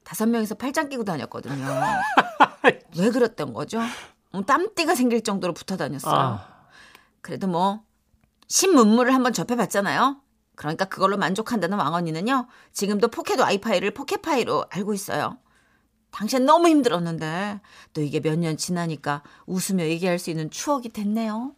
다섯 0.02 0.26
명이서 0.28 0.56
팔짱 0.56 0.88
끼고 0.88 1.04
다녔거든요. 1.04 1.64
왜 2.98 3.10
그랬던 3.10 3.52
거죠? 3.52 3.80
어, 4.32 4.42
땀띠가 4.44 4.94
생길 4.94 5.22
정도로 5.22 5.54
붙어 5.54 5.76
다녔어요. 5.76 6.14
아, 6.14 6.46
그래도 7.20 7.46
뭐 7.46 7.82
신문물을 8.48 9.14
한번 9.14 9.32
접해봤잖아요. 9.32 10.20
그러니까 10.56 10.84
그걸로 10.84 11.16
만족한다는 11.16 11.78
왕언니는요. 11.78 12.46
지금도 12.72 13.08
포켓 13.08 13.40
와이파이를 13.40 13.92
포켓파이로 13.92 14.66
알고 14.70 14.94
있어요. 14.94 15.38
당시엔 16.14 16.44
너무 16.46 16.68
힘들었는데 16.68 17.60
또 17.92 18.00
이게 18.00 18.20
몇 18.20 18.38
년 18.38 18.56
지나니까 18.56 19.22
웃으며 19.46 19.84
얘기할 19.86 20.18
수 20.20 20.30
있는 20.30 20.48
추억이 20.50 20.90
됐네요. 20.90 21.52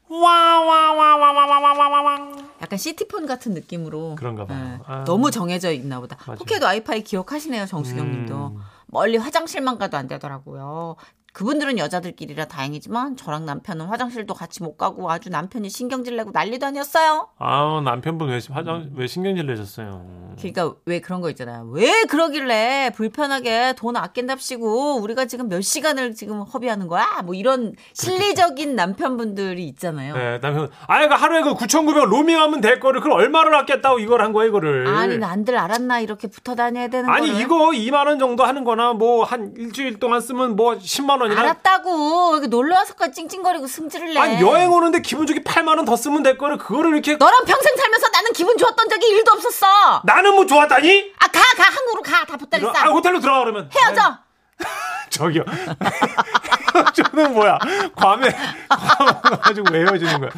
약간 2.62 2.78
시티폰 2.78 3.26
같은 3.26 3.52
느낌으로 3.52 4.14
그런가 4.18 4.46
봐요. 4.46 4.78
예, 4.80 4.82
아. 4.86 5.04
너무 5.04 5.30
정해져 5.30 5.72
있나 5.72 6.00
보다. 6.00 6.16
맞아요. 6.26 6.38
포켓 6.38 6.62
와이파이 6.62 7.02
기억하시네요, 7.04 7.66
정수경 7.66 8.10
님도. 8.10 8.52
음. 8.56 8.60
멀리 8.86 9.16
화장실만 9.18 9.78
가도 9.78 9.96
안 9.98 10.06
되더라고요. 10.08 10.96
그분들은 11.40 11.76
여자들끼리라 11.76 12.46
다행이지만 12.46 13.18
저랑 13.18 13.44
남편은 13.44 13.84
화장실도 13.88 14.32
같이 14.32 14.62
못 14.62 14.78
가고 14.78 15.10
아주 15.10 15.28
남편이 15.28 15.68
신경질 15.68 16.16
내고 16.16 16.30
난리도 16.32 16.64
아니었어요. 16.64 17.28
아 17.38 17.82
남편분 17.84 18.30
왜 18.30 18.40
화장 18.50 18.90
왜 18.96 19.06
신경질 19.06 19.46
내셨어요? 19.46 20.02
그러니까 20.38 20.74
왜 20.86 21.00
그런 21.00 21.20
거 21.20 21.28
있잖아요. 21.28 21.68
왜 21.72 22.04
그러길래 22.04 22.92
불편하게 22.94 23.74
돈 23.76 23.96
아낀답시고 23.96 24.96
우리가 25.02 25.26
지금 25.26 25.50
몇 25.50 25.60
시간을 25.60 26.14
지금 26.14 26.40
허비하는 26.40 26.86
거야? 26.88 27.20
뭐 27.22 27.34
이런 27.34 27.74
실리적인 27.92 28.74
남편분들이 28.74 29.62
있잖아요. 29.68 30.14
네 30.14 30.40
남편 30.40 30.70
아니 30.86 31.06
그 31.06 31.14
하루에 31.14 31.42
그 31.42 31.52
9,900원 31.52 32.06
로밍하면 32.08 32.62
될 32.62 32.80
거를 32.80 33.02
그걸 33.02 33.20
얼마를 33.20 33.54
아꼈다고 33.56 33.98
이걸 33.98 34.22
한 34.22 34.32
거야 34.32 34.46
이거를. 34.46 34.86
아니 34.86 35.18
난들 35.18 35.58
알았나 35.58 36.00
이렇게 36.00 36.28
붙어 36.28 36.54
다녀야 36.54 36.88
되는 36.88 37.10
아니 37.10 37.28
거를. 37.28 37.42
이거 37.42 37.56
2만 37.72 38.06
원 38.06 38.18
정도 38.18 38.42
하는 38.44 38.64
거나 38.64 38.94
뭐 38.94 39.24
한 39.26 39.52
일주일 39.58 39.98
동안 39.98 40.22
쓰면 40.22 40.56
뭐 40.56 40.76
10만 40.76 41.20
원 41.20 41.25
이나 41.32 41.40
알았다고 41.42 42.36
여기 42.36 42.48
놀러 42.48 42.76
와서까지 42.76 43.12
찡찡거리고 43.14 43.66
승질을 43.66 44.14
내. 44.14 44.20
아니 44.20 44.40
여행 44.40 44.70
오는데 44.72 45.00
기분 45.00 45.26
좋게 45.26 45.42
8만 45.42 45.68
원 45.76 45.84
더 45.84 45.96
쓰면 45.96 46.22
될 46.22 46.36
거를 46.38 46.58
그거를 46.58 46.92
이렇게 46.92 47.16
너랑 47.16 47.44
평생 47.44 47.76
살면서 47.76 48.08
나는 48.08 48.32
기분 48.32 48.56
좋았던 48.58 48.88
적이 48.88 49.06
일도 49.08 49.32
없었어. 49.32 50.02
나는 50.04 50.34
뭐 50.34 50.46
좋았다니? 50.46 51.12
아 51.18 51.26
가 51.28 51.40
가 51.56 51.62
한국으로 51.64 52.02
가 52.02 52.24
다 52.24 52.36
보따리 52.36 52.66
아, 52.66 52.72
싸. 52.72 52.84
호텔로 52.90 53.20
들어가 53.20 53.40
그러면 53.40 53.70
헤어져. 53.74 54.18
저기요. 55.10 55.44
저는 56.94 57.32
뭐야? 57.32 57.58
괌에 57.96 58.28
괌 58.68 59.40
가지고 59.40 59.66
왜 59.72 59.80
헤어지는 59.80 60.20
거야? 60.20 60.30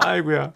아이고야. 0.00 0.52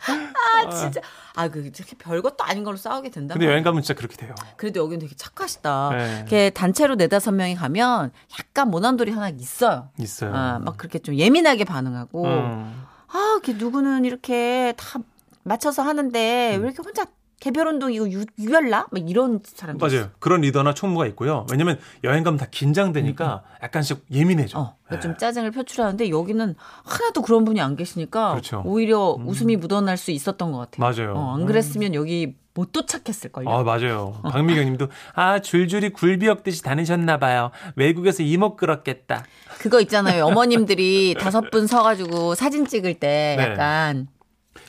아 0.66 0.71
진짜. 0.71 1.01
아그 1.35 1.61
이렇게 1.61 1.97
별것도 1.97 2.44
아닌 2.44 2.64
걸로 2.64 2.77
싸우게 2.77 3.11
된다. 3.11 3.35
근데 3.35 3.47
여행 3.47 3.62
가면 3.62 3.83
진짜 3.83 3.94
그렇게 3.94 4.16
돼요. 4.16 4.35
그래도 4.57 4.81
여기는 4.81 5.01
되게 5.01 5.14
착하시다. 5.14 5.90
네. 5.92 6.16
이렇게 6.18 6.51
단체로 6.51 6.94
네다섯 6.97 7.35
명이 7.35 7.55
가면 7.55 8.12
약간 8.38 8.71
모난돌이 8.71 9.12
하나 9.12 9.29
있어요. 9.29 9.88
있어요. 9.99 10.35
아, 10.35 10.59
막 10.59 10.77
그렇게 10.77 10.99
좀 10.99 11.14
예민하게 11.14 11.64
반응하고 11.64 12.25
음. 12.25 12.85
아, 13.09 13.38
이렇게 13.42 13.53
누구는 13.55 14.05
이렇게 14.05 14.75
다 14.77 15.01
맞춰서 15.44 15.83
하는데 15.83 16.57
음. 16.57 16.62
왜 16.62 16.68
이렇게 16.68 16.83
혼자 16.83 17.07
개별 17.40 17.68
운동 17.68 17.92
이거 17.92 18.11
유, 18.11 18.24
유별나? 18.38 18.88
막 18.90 19.11
이런 19.11 19.40
사람들. 19.44 19.88
맞아요. 19.88 20.11
그런 20.18 20.40
리더나 20.40 20.74
총무가 20.74 21.07
있고요. 21.09 21.46
왜냐면 21.51 21.79
여행 22.05 22.24
가면 22.24 22.38
다 22.38 22.46
긴장되니까 22.51 23.42
약간씩 23.62 24.05
예민해져. 24.11 24.59
어, 24.59 24.77
네. 24.90 24.98
좀 25.01 25.16
짜증을 25.16 25.53
표출하는데 25.53 26.11
여기는 26.11 26.55
하나도 26.85 27.22
그런 27.22 27.44
분이 27.44 27.61
안 27.61 27.77
계시니까 27.77 28.31
그렇죠. 28.33 28.62
오히려 28.64 29.16
웃음이 29.24 29.57
묻어날 29.57 29.96
수 29.96 30.11
있었던 30.11 30.51
것 30.53 30.59
같아요. 30.59 31.05
맞아요. 31.07 31.16
어, 31.16 31.35
안 31.35 31.46
그랬으면 31.46 31.94
여기 31.94 32.35
못 32.55 32.72
도착했을걸요. 32.72 33.48
아, 33.48 33.62
맞아요. 33.62 34.20
박미경 34.24 34.64
님도, 34.64 34.88
아, 35.14 35.38
줄줄이 35.38 35.90
굴비역듯이 35.90 36.64
다니셨나봐요. 36.64 37.53
외국에서 37.77 38.24
이목 38.24 38.57
끌었겠다. 38.57 39.24
그거 39.61 39.81
있잖아요. 39.83 40.24
어머님들이 40.27 41.14
다섯 41.20 41.53
분 41.53 41.68
서가지고 41.68 42.35
사진 42.35 42.66
찍을 42.66 42.94
때 42.94 43.37
네. 43.38 43.44
약간 43.44 44.09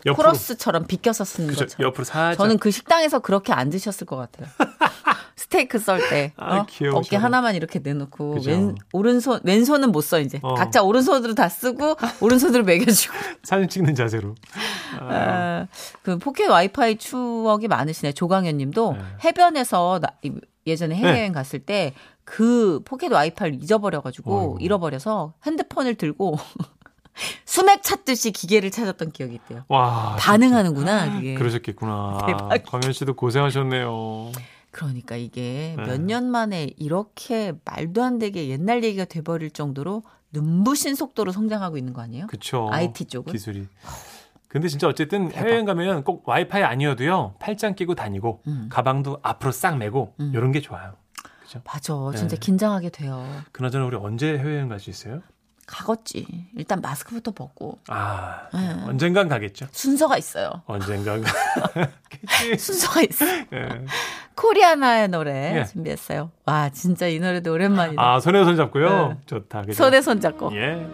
옆으로, 0.05 0.15
코러스처럼 0.27 0.85
비껴서 0.87 1.23
쓰는 1.25 1.49
것처럼. 1.53 1.69
옆으로 1.87 2.03
살짝. 2.03 2.37
저는 2.43 2.57
그 2.57 2.71
식당에서 2.71 3.19
그렇게 3.19 3.53
안 3.53 3.69
드셨을 3.69 4.05
것 4.07 4.15
같아요. 4.15 4.47
스테이크 5.35 5.79
썰 5.79 5.99
때 6.09 6.33
아, 6.35 6.57
어? 6.59 6.65
귀여우셔. 6.69 6.97
어깨 6.97 7.15
하나만 7.15 7.55
이렇게 7.55 7.79
내놓고 7.79 8.33
그죠. 8.35 8.51
왼 8.51 8.75
오른손 8.91 9.39
왼손은 9.43 9.91
못 9.91 10.01
써 10.01 10.19
이제 10.19 10.37
어. 10.43 10.53
각자 10.53 10.83
오른손으로 10.83 11.33
다 11.33 11.47
쓰고 11.47 11.95
오른손으로 12.19 12.63
매겨주고 12.65 13.15
사진 13.43 13.69
찍는 13.69 13.95
자세로. 13.95 14.35
아, 14.99 15.65
그 16.03 16.17
포켓 16.17 16.47
와이파이 16.47 16.97
추억이 16.97 17.67
많으시네 17.67 18.11
조강현님도 18.13 18.93
네. 18.93 18.99
해변에서 19.23 19.99
나- 20.01 20.09
이- 20.23 20.33
예전에 20.67 20.95
해외여행 20.95 21.27
네. 21.27 21.31
갔을 21.31 21.59
때 21.59 21.93
그 22.25 22.81
포켓 22.85 23.11
와이파이를 23.11 23.63
잊어버려가지고 23.63 24.39
어이구. 24.39 24.57
잃어버려서 24.59 25.33
핸드폰을 25.47 25.95
들고 25.95 26.37
수맥 27.45 27.83
찾듯이 27.83 28.31
기계를 28.31 28.71
찾았던 28.71 29.11
기억이 29.11 29.35
있대요. 29.35 29.63
와. 29.67 30.15
반응하는구나 30.19 31.13
그게. 31.15 31.35
그러셨겠구나. 31.35 32.19
대박. 32.27 32.63
광현 32.65 32.93
씨도 32.93 33.15
고생하셨네요. 33.15 34.31
그러니까 34.71 35.15
이게 35.15 35.75
네. 35.77 35.83
몇년 35.85 36.25
만에 36.29 36.71
이렇게 36.77 37.53
말도 37.65 38.03
안 38.03 38.19
되게 38.19 38.47
옛날 38.49 38.83
얘기가 38.83 39.05
돼버릴 39.05 39.51
정도로 39.51 40.03
눈부신 40.31 40.93
속도로 40.95 41.31
성장하고 41.31 41.77
있는 41.77 41.93
거 41.93 42.01
아니에요? 42.01 42.27
그쵸. 42.27 42.69
IT 42.71 43.05
쪽은? 43.05 43.33
기술이. 43.33 43.67
근데 44.47 44.67
진짜 44.67 44.87
어쨌든 44.87 45.31
해외여행 45.31 45.65
가면 45.65 46.03
꼭 46.03 46.27
와이파이 46.27 46.63
아니어도요. 46.63 47.35
팔짱 47.39 47.75
끼고 47.75 47.93
다니고, 47.95 48.41
음. 48.47 48.67
가방도 48.71 49.19
앞으로 49.21 49.51
싹 49.51 49.77
메고, 49.77 50.13
음. 50.19 50.31
이런 50.33 50.51
게 50.51 50.59
좋아요. 50.59 50.93
그죠? 51.43 51.61
맞아. 51.65 51.93
진짜 52.17 52.35
네. 52.35 52.39
긴장하게 52.39 52.89
돼요. 52.89 53.27
그나저나 53.51 53.85
우리 53.85 53.95
언제 53.97 54.37
해외여행 54.37 54.67
갈 54.69 54.79
수 54.79 54.89
있어요? 54.89 55.21
가겠지. 55.69 56.25
일단 56.57 56.81
마스크부터 56.81 57.31
벗고. 57.31 57.77
아, 57.87 58.47
네. 58.53 58.75
언젠간 58.87 59.29
가겠죠. 59.29 59.67
순서가 59.71 60.17
있어요. 60.17 60.49
언젠간 60.65 61.21
가겠지. 61.23 62.57
순서가 62.57 63.01
있어. 63.01 63.25
예. 63.53 63.85
코리아나의 64.35 65.09
노래 65.09 65.59
예. 65.59 65.65
준비했어요. 65.65 66.31
와, 66.45 66.69
진짜 66.69 67.07
이 67.07 67.19
노래도 67.19 67.53
오랜만이다. 67.53 68.01
아, 68.01 68.19
손에 68.19 68.43
손 68.43 68.55
잡고요. 68.55 69.09
네. 69.09 69.17
좋다. 69.27 69.61
그죠? 69.61 69.73
손에 69.73 70.01
손 70.01 70.19
잡고. 70.19 70.55
예. 70.55 70.85